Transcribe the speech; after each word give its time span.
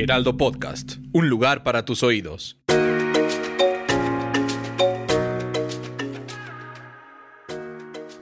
Heraldo 0.00 0.36
Podcast, 0.36 0.98
un 1.12 1.28
lugar 1.28 1.64
para 1.64 1.84
tus 1.84 2.04
oídos. 2.04 2.56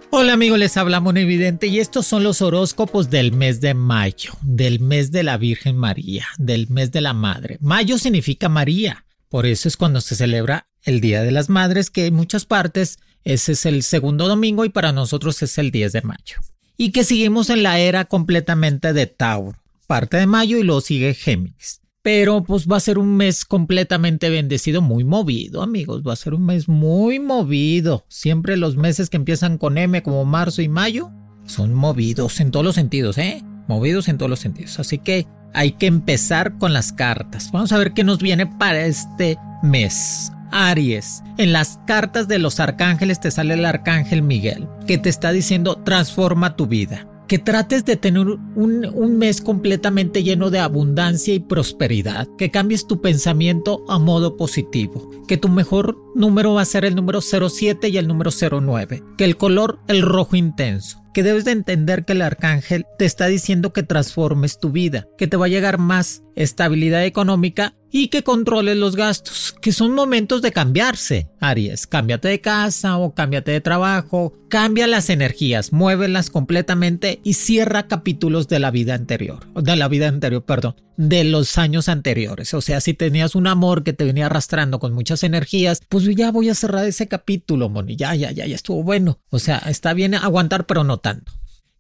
Hola 0.09 0.33
amigos, 0.33 0.59
les 0.59 0.75
habla 0.79 1.02
Evidente 1.16 1.66
y 1.66 1.79
estos 1.80 2.07
son 2.07 2.23
los 2.23 2.41
horóscopos 2.41 3.11
del 3.11 3.33
mes 3.33 3.61
de 3.61 3.75
mayo, 3.75 4.33
del 4.41 4.80
mes 4.80 5.12
de 5.12 5.23
la 5.23 5.37
Virgen 5.37 5.77
María, 5.77 6.27
del 6.39 6.66
mes 6.71 6.93
de 6.93 7.02
la 7.02 7.12
Madre. 7.12 7.59
Mayo 7.61 7.99
significa 7.99 8.49
María, 8.49 9.05
por 9.29 9.45
eso 9.45 9.69
es 9.69 9.77
cuando 9.77 10.01
se 10.01 10.16
celebra 10.16 10.69
el 10.83 11.02
Día 11.02 11.23
de 11.23 11.30
las 11.30 11.51
Madres, 11.51 11.91
que 11.91 12.07
en 12.07 12.15
muchas 12.15 12.47
partes 12.47 12.99
ese 13.23 13.52
es 13.52 13.66
el 13.66 13.83
segundo 13.83 14.29
domingo 14.29 14.65
y 14.65 14.71
para 14.71 14.93
nosotros 14.93 15.43
es 15.43 15.59
el 15.59 15.71
10 15.71 15.93
de 15.93 16.01
mayo. 16.01 16.38
Y 16.79 16.93
que 16.93 17.05
seguimos 17.05 17.51
en 17.51 17.63
la 17.63 17.79
era 17.79 18.07
completamente 18.07 18.95
de 18.95 19.07
Tauro, 19.07 19.59
parte 19.87 20.17
de 20.17 20.27
mayo 20.27 20.59
y 20.59 20.63
luego 20.63 20.81
sigue 20.81 21.15
Géminis. 21.15 21.80
Pero 22.02 22.45
pues 22.45 22.69
va 22.69 22.77
a 22.77 22.80
ser 22.80 22.99
un 22.99 23.16
mes 23.16 23.45
completamente 23.45 24.30
bendecido, 24.30 24.80
muy 24.80 25.02
movido, 25.02 25.60
amigos. 25.60 26.02
Va 26.07 26.13
a 26.13 26.16
ser 26.16 26.35
un 26.35 26.45
mes 26.45 26.69
muy 26.69 27.19
movido. 27.19 28.05
Siempre 28.09 28.57
los 28.57 28.77
meses 28.77 29.10
que 29.10 29.16
empiezan 29.16 29.59
con 29.59 29.77
M 29.77 30.01
como 30.05 30.25
marzo 30.25 30.63
y 30.63 30.69
mayo 30.69 31.10
son 31.47 31.75
movidos 31.75 32.38
en 32.38 32.52
todos 32.52 32.65
los 32.65 32.77
sentidos, 32.77 33.19
¿eh? 33.19 33.43
Movidos 33.66 34.07
en 34.07 34.19
todos 34.19 34.30
los 34.30 34.38
sentidos. 34.38 34.79
Así 34.79 34.99
que 34.99 35.27
hay 35.52 35.73
que 35.73 35.87
empezar 35.87 36.59
con 36.59 36.73
las 36.73 36.93
cartas. 36.93 37.51
Vamos 37.51 37.73
a 37.73 37.79
ver 37.79 37.93
qué 37.93 38.05
nos 38.05 38.21
viene 38.21 38.47
para 38.47 38.87
este 38.87 39.37
mes. 39.65 40.30
Aries, 40.53 41.25
en 41.38 41.53
las 41.53 41.80
cartas 41.88 42.29
de 42.29 42.38
los 42.38 42.60
arcángeles 42.60 43.19
te 43.19 43.32
sale 43.32 43.55
el 43.55 43.65
arcángel 43.65 44.23
Miguel, 44.23 44.69
que 44.87 44.97
te 44.97 45.09
está 45.09 45.32
diciendo 45.32 45.82
transforma 45.82 46.55
tu 46.55 46.69
vida 46.69 47.09
que 47.27 47.38
trates 47.38 47.85
de 47.85 47.96
tener 47.96 48.27
un, 48.27 49.19
mes 49.19 49.41
completamente 49.41 50.23
lleno 50.23 50.51
de 50.51 50.59
abundancia 50.59 51.35
y 51.35 51.41
prosperidad, 51.41 52.29
que 52.38 52.51
cambies 52.51 52.87
tu 52.87 53.01
pensamiento 53.01 53.85
a 53.88 53.99
modo 53.99 54.37
positivo, 54.37 55.10
que 55.27 55.37
tu 55.37 55.49
mejor 55.49 55.97
número 56.15 56.54
va 56.54 56.63
a 56.63 56.66
ser 56.66 56.85
el 56.85 56.95
número 56.95 57.21
07 57.21 57.88
y 57.88 57.97
el 57.97 58.07
número 58.09 58.30
09, 58.30 59.02
que 59.16 59.24
el 59.24 59.37
color 59.37 59.79
el 59.88 60.02
rojo 60.02 60.37
intenso, 60.37 61.02
que 61.17 61.23
debes 61.23 61.47
de 61.47 61.53
entender 61.53 62.05
que 62.05 62.13
el 62.13 62.21
arcángel 62.21 62.85
te 62.99 63.07
está 63.07 63.27
diciendo 63.27 63.73
que 63.73 63.83
transformes 63.83 64.59
tu 64.59 64.71
vida, 64.71 65.09
que 65.17 65.27
te 65.27 65.39
va 65.39 65.47
a 65.47 65.49
llegar 65.49 65.78
más 65.78 66.22
estabilidad 66.34 67.06
económica 67.06 67.75
y 67.91 68.09
que 68.09 68.22
controles 68.22 68.77
los 68.77 68.95
gastos, 68.95 69.55
que 69.62 69.72
son 69.72 69.93
momentos 69.93 70.43
de 70.43 70.53
cambiarse. 70.53 71.31
Aries, 71.41 71.87
cámbiate 71.87 72.28
de 72.28 72.43
casa 72.43 72.99
o 72.99 73.15
cámbiate 73.15 73.53
de 73.53 73.62
trabajo, 73.62 74.34
cambia 74.50 74.87
las 74.87 75.09
energías, 75.09 75.72
muévelas 75.72 76.28
completamente 76.28 77.21
y 77.25 77.34
cierra 77.34 77.89
capítulos 77.89 78.49
de 78.49 78.59
la 78.59 78.71
vida 78.71 78.94
anterior, 78.94 79.50
de 79.55 79.77
la 79.77 79.89
vida 79.89 80.09
anterior, 80.09 80.44
perdón, 80.44 80.77
de 80.97 81.25
los 81.25 81.56
años 81.59 81.89
anteriores. 81.89 82.53
O 82.55 82.61
sea, 82.61 82.81
si 82.81 82.93
tenías 82.93 83.34
un 83.34 83.47
amor 83.47 83.83
que 83.83 83.93
te 83.93 84.05
venía 84.05 84.27
arrastrando 84.27 84.78
con 84.78 84.93
muchas 84.93 85.22
energías, 85.22 85.81
pues 85.88 86.05
ya 86.05 86.31
voy 86.31 86.50
a 86.50 86.55
cerrar 86.55 86.84
ese 86.84 87.09
capítulo, 87.09 87.69
Moni, 87.69 87.97
ya, 87.97 88.15
ya, 88.15 88.31
ya, 88.31 88.47
ya 88.47 88.55
estuvo 88.55 88.82
bueno. 88.82 89.21
O 89.31 89.38
sea, 89.38 89.59
está 89.59 89.94
bien 89.94 90.15
aguantar, 90.15 90.66
pero 90.66 90.84
no 90.84 90.99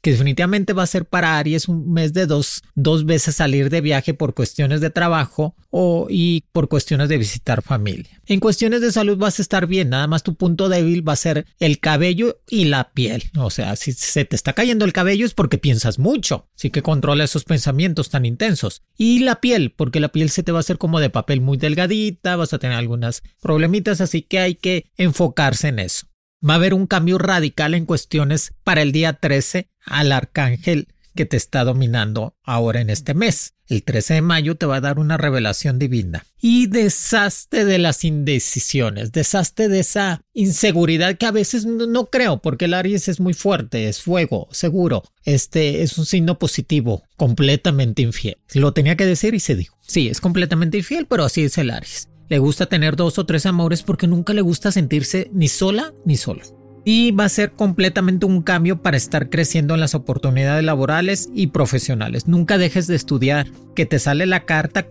que 0.06 0.12
definitivamente 0.12 0.72
va 0.72 0.84
a 0.84 0.86
ser 0.86 1.06
para 1.06 1.36
Aries 1.36 1.66
un 1.66 1.92
mes 1.92 2.12
de 2.12 2.26
dos, 2.26 2.62
dos 2.76 3.06
veces 3.06 3.34
salir 3.34 3.70
de 3.70 3.80
viaje 3.80 4.14
por 4.14 4.34
cuestiones 4.34 4.80
de 4.80 4.90
trabajo 4.90 5.56
o, 5.70 6.06
y 6.08 6.44
por 6.52 6.68
cuestiones 6.68 7.08
de 7.08 7.18
visitar 7.18 7.60
familia. 7.60 8.20
En 8.26 8.38
cuestiones 8.38 8.82
de 8.82 8.92
salud 8.92 9.18
vas 9.18 9.40
a 9.40 9.42
estar 9.42 9.66
bien, 9.66 9.88
nada 9.88 10.06
más 10.06 10.22
tu 10.22 10.36
punto 10.36 10.68
débil 10.68 11.06
va 11.06 11.14
a 11.14 11.16
ser 11.16 11.46
el 11.58 11.80
cabello 11.80 12.40
y 12.48 12.66
la 12.66 12.92
piel. 12.92 13.24
O 13.36 13.50
sea, 13.50 13.74
si 13.74 13.92
se 13.94 14.24
te 14.24 14.36
está 14.36 14.52
cayendo 14.52 14.84
el 14.84 14.92
cabello 14.92 15.26
es 15.26 15.34
porque 15.34 15.58
piensas 15.58 15.98
mucho, 15.98 16.46
así 16.56 16.70
que 16.70 16.82
controla 16.82 17.24
esos 17.24 17.42
pensamientos 17.42 18.08
tan 18.08 18.26
intensos. 18.26 18.82
Y 18.96 19.18
la 19.24 19.40
piel, 19.40 19.72
porque 19.72 19.98
la 19.98 20.12
piel 20.12 20.30
se 20.30 20.44
te 20.44 20.52
va 20.52 20.58
a 20.58 20.60
hacer 20.60 20.78
como 20.78 21.00
de 21.00 21.10
papel 21.10 21.40
muy 21.40 21.58
delgadita, 21.58 22.36
vas 22.36 22.52
a 22.52 22.60
tener 22.60 22.76
algunas 22.76 23.24
problemitas, 23.42 24.00
así 24.00 24.22
que 24.22 24.38
hay 24.38 24.54
que 24.54 24.86
enfocarse 24.96 25.66
en 25.66 25.80
eso. 25.80 26.06
Va 26.46 26.54
a 26.54 26.56
haber 26.56 26.74
un 26.74 26.86
cambio 26.86 27.18
radical 27.18 27.74
en 27.74 27.86
cuestiones 27.86 28.52
para 28.62 28.82
el 28.82 28.92
día 28.92 29.14
13 29.14 29.68
al 29.84 30.12
arcángel 30.12 30.88
que 31.16 31.26
te 31.26 31.36
está 31.36 31.64
dominando 31.64 32.36
ahora 32.44 32.80
en 32.80 32.90
este 32.90 33.14
mes. 33.14 33.54
El 33.68 33.82
13 33.82 34.14
de 34.14 34.22
mayo 34.22 34.54
te 34.54 34.66
va 34.66 34.76
a 34.76 34.80
dar 34.80 35.00
una 35.00 35.16
revelación 35.16 35.80
divina. 35.80 36.24
Y 36.40 36.68
deshazte 36.68 37.64
de 37.64 37.78
las 37.78 38.04
indecisiones, 38.04 39.10
deshazte 39.10 39.68
de 39.68 39.80
esa 39.80 40.22
inseguridad 40.34 41.16
que 41.16 41.26
a 41.26 41.32
veces 41.32 41.64
no, 41.64 42.06
creo, 42.06 42.40
porque 42.40 42.66
el 42.66 42.74
Aries 42.74 43.08
es 43.08 43.18
muy 43.18 43.34
fuerte, 43.34 43.88
es 43.88 44.02
fuego, 44.02 44.46
seguro. 44.52 45.02
Este 45.24 45.82
es 45.82 45.98
un 45.98 46.06
signo 46.06 46.38
positivo, 46.38 47.02
completamente 47.16 48.02
infiel. 48.02 48.36
Lo 48.54 48.72
tenía 48.72 48.96
que 48.96 49.06
decir 49.06 49.34
y 49.34 49.40
se 49.40 49.56
dijo. 49.56 49.76
Sí, 49.80 50.08
es 50.08 50.20
completamente 50.20 50.78
infiel, 50.78 51.06
pero 51.06 51.24
así 51.24 51.42
es 51.42 51.58
el 51.58 51.70
Aries. 51.70 52.08
Le 52.28 52.38
gusta 52.38 52.66
tener 52.66 52.96
dos 52.96 53.18
o 53.18 53.26
tres 53.26 53.46
amores 53.46 53.82
porque 53.82 54.06
nunca 54.06 54.32
le 54.32 54.40
gusta 54.40 54.72
sentirse 54.72 55.30
ni 55.32 55.48
sola 55.48 55.92
ni 56.04 56.16
solo. 56.16 56.42
Y 56.84 57.10
va 57.10 57.24
a 57.24 57.28
ser 57.28 57.52
completamente 57.52 58.26
un 58.26 58.42
cambio 58.42 58.80
para 58.80 58.96
estar 58.96 59.28
creciendo 59.28 59.74
en 59.74 59.80
las 59.80 59.94
oportunidades 59.94 60.64
laborales 60.64 61.28
y 61.34 61.48
profesionales. 61.48 62.28
Nunca 62.28 62.58
dejes 62.58 62.86
de 62.86 62.94
estudiar. 62.94 63.48
Que 63.74 63.86
te 63.86 63.98
sale 63.98 64.24
la 64.26 64.44
carta 64.44 64.86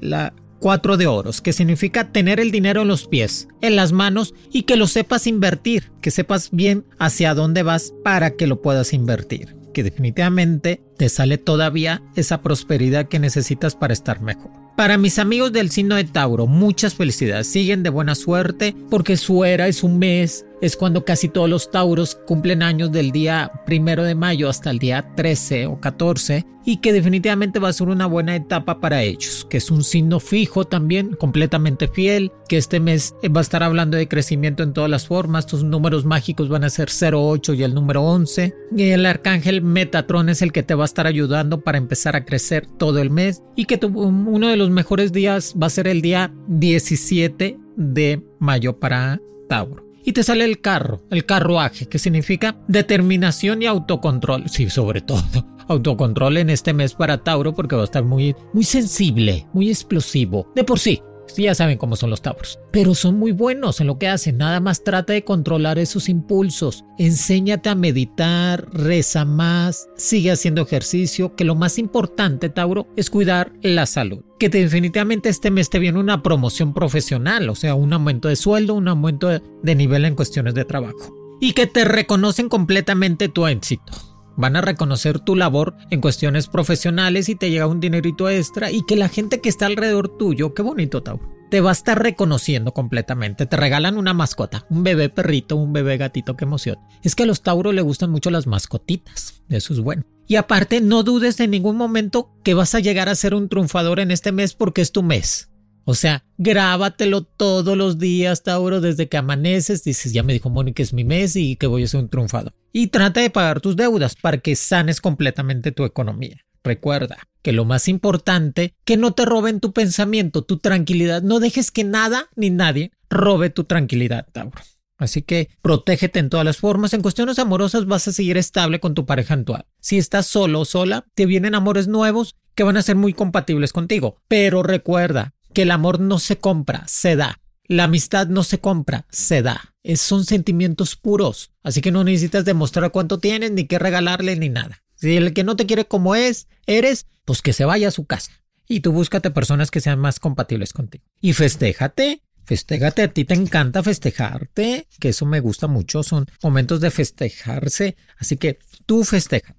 la 0.00 0.34
cuatro 0.60 0.96
de 0.96 1.08
oros, 1.08 1.40
que 1.40 1.52
significa 1.52 2.12
tener 2.12 2.38
el 2.38 2.52
dinero 2.52 2.82
en 2.82 2.88
los 2.88 3.08
pies, 3.08 3.48
en 3.60 3.76
las 3.76 3.92
manos 3.92 4.32
y 4.52 4.62
que 4.62 4.76
lo 4.76 4.86
sepas 4.86 5.26
invertir, 5.26 5.90
que 6.00 6.12
sepas 6.12 6.50
bien 6.52 6.84
hacia 6.98 7.34
dónde 7.34 7.64
vas 7.64 7.92
para 8.04 8.30
que 8.30 8.46
lo 8.46 8.62
puedas 8.62 8.92
invertir. 8.92 9.56
Que 9.74 9.82
definitivamente 9.82 10.82
te 10.96 11.08
sale 11.08 11.38
todavía 11.38 12.02
esa 12.14 12.42
prosperidad 12.42 13.08
que 13.08 13.18
necesitas 13.18 13.74
para 13.74 13.92
estar 13.92 14.20
mejor. 14.20 14.61
Para 14.76 14.96
mis 14.96 15.18
amigos 15.18 15.52
del 15.52 15.70
signo 15.70 15.96
de 15.96 16.04
Tauro, 16.04 16.46
muchas 16.46 16.94
felicidades. 16.94 17.46
Siguen 17.46 17.82
de 17.82 17.90
buena 17.90 18.14
suerte 18.14 18.74
porque 18.90 19.16
su 19.16 19.44
era 19.44 19.68
es 19.68 19.82
un 19.82 19.98
mes 19.98 20.46
es 20.62 20.76
cuando 20.76 21.04
casi 21.04 21.28
todos 21.28 21.50
los 21.50 21.70
tauros 21.70 22.14
cumplen 22.24 22.62
años 22.62 22.92
del 22.92 23.10
día 23.10 23.50
primero 23.66 24.04
de 24.04 24.14
mayo 24.14 24.48
hasta 24.48 24.70
el 24.70 24.78
día 24.78 25.04
13 25.16 25.66
o 25.66 25.80
14 25.80 26.46
y 26.64 26.76
que 26.76 26.92
definitivamente 26.92 27.58
va 27.58 27.68
a 27.68 27.72
ser 27.72 27.88
una 27.88 28.06
buena 28.06 28.36
etapa 28.36 28.80
para 28.80 29.02
ellos, 29.02 29.44
que 29.50 29.56
es 29.56 29.72
un 29.72 29.82
signo 29.82 30.20
fijo 30.20 30.64
también, 30.64 31.16
completamente 31.16 31.88
fiel, 31.88 32.30
que 32.48 32.56
este 32.56 32.78
mes 32.78 33.16
va 33.24 33.40
a 33.40 33.42
estar 33.42 33.64
hablando 33.64 33.96
de 33.96 34.06
crecimiento 34.06 34.62
en 34.62 34.72
todas 34.72 34.88
las 34.88 35.08
formas, 35.08 35.48
tus 35.48 35.64
números 35.64 36.04
mágicos 36.04 36.48
van 36.48 36.62
a 36.62 36.70
ser 36.70 36.88
08 36.88 37.54
y 37.54 37.64
el 37.64 37.74
número 37.74 38.04
11, 38.04 38.54
y 38.76 38.82
el 38.90 39.04
arcángel 39.04 39.62
Metatron 39.62 40.28
es 40.28 40.42
el 40.42 40.52
que 40.52 40.62
te 40.62 40.76
va 40.76 40.84
a 40.84 40.86
estar 40.86 41.08
ayudando 41.08 41.62
para 41.62 41.78
empezar 41.78 42.14
a 42.14 42.24
crecer 42.24 42.68
todo 42.78 43.00
el 43.00 43.10
mes 43.10 43.42
y 43.56 43.64
que 43.64 43.84
uno 43.84 44.46
de 44.46 44.56
los 44.56 44.70
mejores 44.70 45.10
días 45.10 45.56
va 45.60 45.66
a 45.66 45.70
ser 45.70 45.88
el 45.88 46.00
día 46.00 46.32
17 46.46 47.58
de 47.76 48.22
mayo 48.38 48.78
para 48.78 49.20
Tauro 49.48 49.91
y 50.04 50.12
te 50.12 50.22
sale 50.22 50.44
el 50.44 50.60
carro, 50.60 51.02
el 51.10 51.24
carruaje, 51.24 51.86
que 51.86 51.98
significa 51.98 52.56
determinación 52.68 53.62
y 53.62 53.66
autocontrol. 53.66 54.48
Sí, 54.48 54.70
sobre 54.70 55.00
todo 55.00 55.22
autocontrol 55.68 56.38
en 56.38 56.50
este 56.50 56.72
mes 56.72 56.94
para 56.94 57.18
Tauro 57.18 57.54
porque 57.54 57.76
va 57.76 57.82
a 57.82 57.86
estar 57.86 58.04
muy, 58.04 58.34
muy 58.52 58.64
sensible, 58.64 59.46
muy 59.52 59.68
explosivo. 59.68 60.50
De 60.54 60.64
por 60.64 60.78
sí, 60.78 61.02
ya 61.36 61.54
saben 61.54 61.78
cómo 61.78 61.96
son 61.96 62.10
los 62.10 62.22
Tauros. 62.22 62.58
Pero 62.70 62.94
son 62.94 63.18
muy 63.18 63.32
buenos 63.32 63.80
en 63.80 63.86
lo 63.86 63.98
que 63.98 64.08
hacen. 64.08 64.38
Nada 64.38 64.60
más 64.60 64.84
trata 64.84 65.12
de 65.12 65.24
controlar 65.24 65.78
esos 65.78 66.08
impulsos. 66.08 66.84
Enséñate 66.98 67.68
a 67.68 67.74
meditar, 67.74 68.68
reza 68.72 69.24
más, 69.24 69.88
sigue 69.96 70.30
haciendo 70.30 70.62
ejercicio, 70.62 71.34
que 71.34 71.44
lo 71.44 71.54
más 71.54 71.78
importante, 71.78 72.48
Tauro, 72.48 72.88
es 72.96 73.10
cuidar 73.10 73.52
la 73.62 73.86
salud. 73.86 74.24
Que 74.38 74.48
definitivamente 74.48 75.28
este 75.28 75.50
mes 75.50 75.70
te 75.70 75.78
viene 75.78 75.98
una 75.98 76.22
promoción 76.22 76.74
profesional, 76.74 77.48
o 77.48 77.54
sea, 77.54 77.74
un 77.74 77.92
aumento 77.92 78.28
de 78.28 78.36
sueldo, 78.36 78.74
un 78.74 78.88
aumento 78.88 79.28
de 79.28 79.74
nivel 79.74 80.04
en 80.04 80.16
cuestiones 80.16 80.54
de 80.54 80.64
trabajo. 80.64 81.14
Y 81.40 81.52
que 81.52 81.66
te 81.66 81.84
reconocen 81.84 82.48
completamente 82.48 83.28
tu 83.28 83.46
éxito. 83.46 84.11
Van 84.36 84.56
a 84.56 84.60
reconocer 84.60 85.20
tu 85.20 85.36
labor 85.36 85.76
en 85.90 86.00
cuestiones 86.00 86.48
profesionales 86.48 87.28
y 87.28 87.34
te 87.34 87.50
llega 87.50 87.66
un 87.66 87.80
dinerito 87.80 88.28
extra 88.28 88.70
y 88.70 88.84
que 88.84 88.96
la 88.96 89.08
gente 89.08 89.40
que 89.40 89.48
está 89.48 89.66
alrededor 89.66 90.16
tuyo, 90.16 90.54
qué 90.54 90.62
bonito 90.62 91.02
Tauro, 91.02 91.30
te 91.50 91.60
va 91.60 91.68
a 91.68 91.74
estar 91.74 92.02
reconociendo 92.02 92.72
completamente. 92.72 93.44
Te 93.44 93.58
regalan 93.58 93.98
una 93.98 94.14
mascota, 94.14 94.64
un 94.70 94.82
bebé 94.84 95.10
perrito, 95.10 95.56
un 95.56 95.74
bebé 95.74 95.98
gatito, 95.98 96.34
qué 96.34 96.46
emoción. 96.46 96.78
Es 97.02 97.14
que 97.14 97.24
a 97.24 97.26
los 97.26 97.42
Tauros 97.42 97.74
le 97.74 97.82
gustan 97.82 98.10
mucho 98.10 98.30
las 98.30 98.46
mascotitas, 98.46 99.42
eso 99.50 99.74
es 99.74 99.80
bueno. 99.80 100.04
Y 100.26 100.36
aparte, 100.36 100.80
no 100.80 101.02
dudes 101.02 101.38
en 101.40 101.50
ningún 101.50 101.76
momento 101.76 102.30
que 102.42 102.54
vas 102.54 102.74
a 102.74 102.80
llegar 102.80 103.10
a 103.10 103.14
ser 103.14 103.34
un 103.34 103.50
triunfador 103.50 104.00
en 104.00 104.10
este 104.10 104.32
mes 104.32 104.54
porque 104.54 104.80
es 104.80 104.92
tu 104.92 105.02
mes. 105.02 105.51
O 105.84 105.94
sea, 105.94 106.24
grábatelo 106.38 107.22
todos 107.22 107.76
los 107.76 107.98
días, 107.98 108.42
Tauro, 108.42 108.80
desde 108.80 109.08
que 109.08 109.16
amaneces, 109.16 109.84
dices, 109.84 110.12
ya 110.12 110.22
me 110.22 110.32
dijo 110.32 110.50
Mónica 110.50 110.82
es 110.82 110.92
mi 110.92 111.04
mes 111.04 111.36
y 111.36 111.56
que 111.56 111.66
voy 111.66 111.82
a 111.84 111.88
ser 111.88 112.00
un 112.00 112.08
triunfador. 112.08 112.52
Y 112.72 112.88
trata 112.88 113.20
de 113.20 113.30
pagar 113.30 113.60
tus 113.60 113.76
deudas 113.76 114.14
para 114.14 114.38
que 114.38 114.56
sanes 114.56 115.00
completamente 115.00 115.72
tu 115.72 115.84
economía. 115.84 116.44
Recuerda 116.64 117.18
que 117.42 117.52
lo 117.52 117.64
más 117.64 117.88
importante, 117.88 118.74
que 118.84 118.96
no 118.96 119.12
te 119.12 119.24
roben 119.24 119.58
tu 119.58 119.72
pensamiento, 119.72 120.42
tu 120.42 120.58
tranquilidad. 120.58 121.22
No 121.22 121.40
dejes 121.40 121.70
que 121.72 121.82
nada 121.82 122.28
ni 122.36 122.50
nadie 122.50 122.92
robe 123.10 123.50
tu 123.50 123.64
tranquilidad, 123.64 124.28
Tauro. 124.32 124.62
Así 125.02 125.22
que 125.22 125.50
protégete 125.62 126.20
en 126.20 126.30
todas 126.30 126.46
las 126.46 126.58
formas. 126.58 126.94
En 126.94 127.02
cuestiones 127.02 127.40
amorosas 127.40 127.86
vas 127.86 128.06
a 128.06 128.12
seguir 128.12 128.36
estable 128.36 128.78
con 128.78 128.94
tu 128.94 129.04
pareja 129.04 129.34
actual. 129.34 129.66
Si 129.80 129.98
estás 129.98 130.26
solo 130.26 130.60
o 130.60 130.64
sola, 130.64 131.04
te 131.16 131.26
vienen 131.26 131.56
amores 131.56 131.88
nuevos 131.88 132.36
que 132.54 132.62
van 132.62 132.76
a 132.76 132.82
ser 132.82 132.94
muy 132.94 133.12
compatibles 133.12 133.72
contigo. 133.72 134.16
Pero 134.28 134.62
recuerda, 134.62 135.34
que 135.52 135.62
el 135.62 135.70
amor 135.70 136.00
no 136.00 136.18
se 136.18 136.38
compra, 136.38 136.84
se 136.86 137.16
da. 137.16 137.40
La 137.64 137.84
amistad 137.84 138.26
no 138.26 138.42
se 138.42 138.58
compra, 138.58 139.06
se 139.10 139.42
da. 139.42 139.74
Es, 139.82 140.00
son 140.00 140.24
sentimientos 140.24 140.96
puros. 140.96 141.52
Así 141.62 141.80
que 141.80 141.92
no 141.92 142.04
necesitas 142.04 142.44
demostrar 142.44 142.90
cuánto 142.90 143.18
tienes, 143.18 143.52
ni 143.52 143.66
qué 143.66 143.78
regalarle, 143.78 144.36
ni 144.36 144.48
nada. 144.48 144.82
Si 144.94 145.16
el 145.16 145.32
que 145.32 145.44
no 145.44 145.56
te 145.56 145.66
quiere 145.66 145.86
como 145.86 146.14
es, 146.14 146.48
eres, 146.66 147.06
pues 147.24 147.42
que 147.42 147.52
se 147.52 147.64
vaya 147.64 147.88
a 147.88 147.92
su 147.92 148.06
casa. 148.06 148.32
Y 148.68 148.80
tú 148.80 148.92
búscate 148.92 149.30
personas 149.30 149.70
que 149.70 149.80
sean 149.80 149.98
más 149.98 150.20
compatibles 150.20 150.72
contigo. 150.72 151.04
Y 151.20 151.32
festéjate. 151.32 152.22
Festéjate, 152.44 153.02
a 153.02 153.08
ti 153.08 153.24
te 153.24 153.34
encanta 153.34 153.84
festejarte, 153.84 154.88
que 154.98 155.10
eso 155.10 155.26
me 155.26 155.38
gusta 155.38 155.68
mucho, 155.68 156.02
son 156.02 156.26
momentos 156.42 156.80
de 156.80 156.90
festejarse, 156.90 157.96
así 158.18 158.36
que 158.36 158.58
tú 158.84 159.04
festeja. 159.04 159.54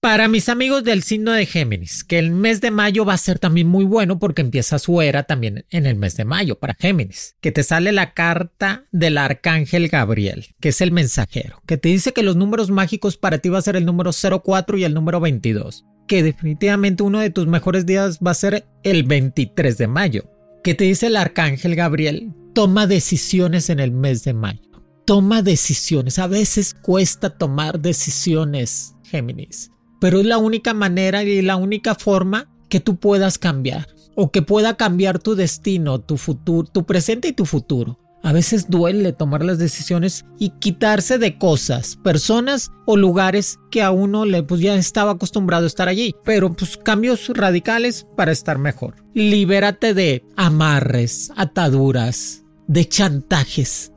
Para 0.00 0.28
mis 0.28 0.48
amigos 0.48 0.84
del 0.84 1.02
signo 1.02 1.32
de 1.32 1.44
Géminis, 1.44 2.04
que 2.04 2.20
el 2.20 2.30
mes 2.30 2.60
de 2.60 2.70
mayo 2.70 3.04
va 3.04 3.14
a 3.14 3.18
ser 3.18 3.40
también 3.40 3.66
muy 3.66 3.84
bueno 3.84 4.20
porque 4.20 4.42
empieza 4.42 4.78
su 4.78 5.02
era 5.02 5.24
también 5.24 5.66
en 5.70 5.86
el 5.86 5.96
mes 5.96 6.16
de 6.16 6.24
mayo 6.24 6.56
para 6.56 6.76
Géminis, 6.78 7.34
que 7.40 7.50
te 7.50 7.64
sale 7.64 7.90
la 7.90 8.14
carta 8.14 8.84
del 8.92 9.18
arcángel 9.18 9.88
Gabriel, 9.88 10.54
que 10.60 10.68
es 10.68 10.80
el 10.82 10.92
mensajero, 10.92 11.60
que 11.66 11.78
te 11.78 11.88
dice 11.88 12.12
que 12.12 12.22
los 12.22 12.36
números 12.36 12.70
mágicos 12.70 13.16
para 13.16 13.38
ti 13.38 13.48
va 13.48 13.58
a 13.58 13.62
ser 13.62 13.74
el 13.74 13.86
número 13.86 14.12
04 14.12 14.78
y 14.78 14.84
el 14.84 14.94
número 14.94 15.18
22, 15.18 15.84
que 16.06 16.22
definitivamente 16.22 17.02
uno 17.02 17.18
de 17.18 17.30
tus 17.30 17.48
mejores 17.48 17.84
días 17.84 18.20
va 18.24 18.30
a 18.30 18.34
ser 18.34 18.68
el 18.84 19.02
23 19.02 19.78
de 19.78 19.88
mayo, 19.88 20.30
que 20.62 20.76
te 20.76 20.84
dice 20.84 21.08
el 21.08 21.16
arcángel 21.16 21.74
Gabriel, 21.74 22.32
toma 22.54 22.86
decisiones 22.86 23.68
en 23.68 23.80
el 23.80 23.90
mes 23.90 24.22
de 24.22 24.32
mayo. 24.32 24.60
Toma 25.06 25.42
decisiones. 25.42 26.20
A 26.20 26.28
veces 26.28 26.72
cuesta 26.74 27.30
tomar 27.30 27.80
decisiones, 27.80 28.94
Géminis 29.02 29.72
pero 30.00 30.20
es 30.20 30.26
la 30.26 30.38
única 30.38 30.74
manera 30.74 31.22
y 31.22 31.42
la 31.42 31.56
única 31.56 31.94
forma 31.94 32.48
que 32.68 32.80
tú 32.80 32.96
puedas 32.96 33.38
cambiar 33.38 33.88
o 34.14 34.30
que 34.30 34.42
pueda 34.42 34.76
cambiar 34.76 35.18
tu 35.18 35.34
destino, 35.34 36.00
tu 36.00 36.16
futuro, 36.16 36.68
tu 36.68 36.84
presente 36.84 37.28
y 37.28 37.32
tu 37.32 37.46
futuro. 37.46 37.98
A 38.22 38.32
veces 38.32 38.68
duele 38.68 39.12
tomar 39.12 39.44
las 39.44 39.58
decisiones 39.58 40.24
y 40.40 40.50
quitarse 40.58 41.18
de 41.18 41.38
cosas, 41.38 41.96
personas 42.02 42.72
o 42.84 42.96
lugares 42.96 43.58
que 43.70 43.82
a 43.82 43.92
uno 43.92 44.24
le 44.24 44.42
pues 44.42 44.60
ya 44.60 44.74
estaba 44.74 45.12
acostumbrado 45.12 45.64
a 45.64 45.68
estar 45.68 45.88
allí, 45.88 46.16
pero 46.24 46.52
pues 46.52 46.76
cambios 46.76 47.28
radicales 47.28 48.06
para 48.16 48.32
estar 48.32 48.58
mejor. 48.58 48.96
Libérate 49.14 49.94
de 49.94 50.24
amarres, 50.36 51.30
ataduras, 51.36 52.42
de 52.66 52.88
chantajes 52.88 53.92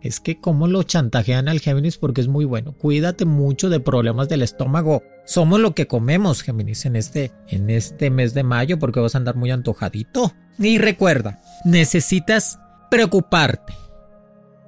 es 0.00 0.20
que 0.20 0.40
cómo 0.40 0.68
lo 0.68 0.82
chantajean 0.82 1.48
al 1.48 1.60
Géminis 1.60 1.98
porque 1.98 2.20
es 2.20 2.28
muy 2.28 2.44
bueno. 2.44 2.72
Cuídate 2.72 3.24
mucho 3.24 3.68
de 3.68 3.80
problemas 3.80 4.28
del 4.28 4.42
estómago. 4.42 5.02
Somos 5.24 5.60
lo 5.60 5.74
que 5.74 5.86
comemos, 5.86 6.42
Géminis, 6.42 6.86
en 6.86 6.96
este, 6.96 7.32
en 7.48 7.70
este 7.70 8.10
mes 8.10 8.34
de 8.34 8.42
mayo 8.42 8.78
porque 8.78 9.00
vas 9.00 9.14
a 9.14 9.18
andar 9.18 9.36
muy 9.36 9.50
antojadito. 9.50 10.32
Y 10.58 10.78
recuerda, 10.78 11.40
necesitas 11.64 12.58
preocuparte 12.90 13.74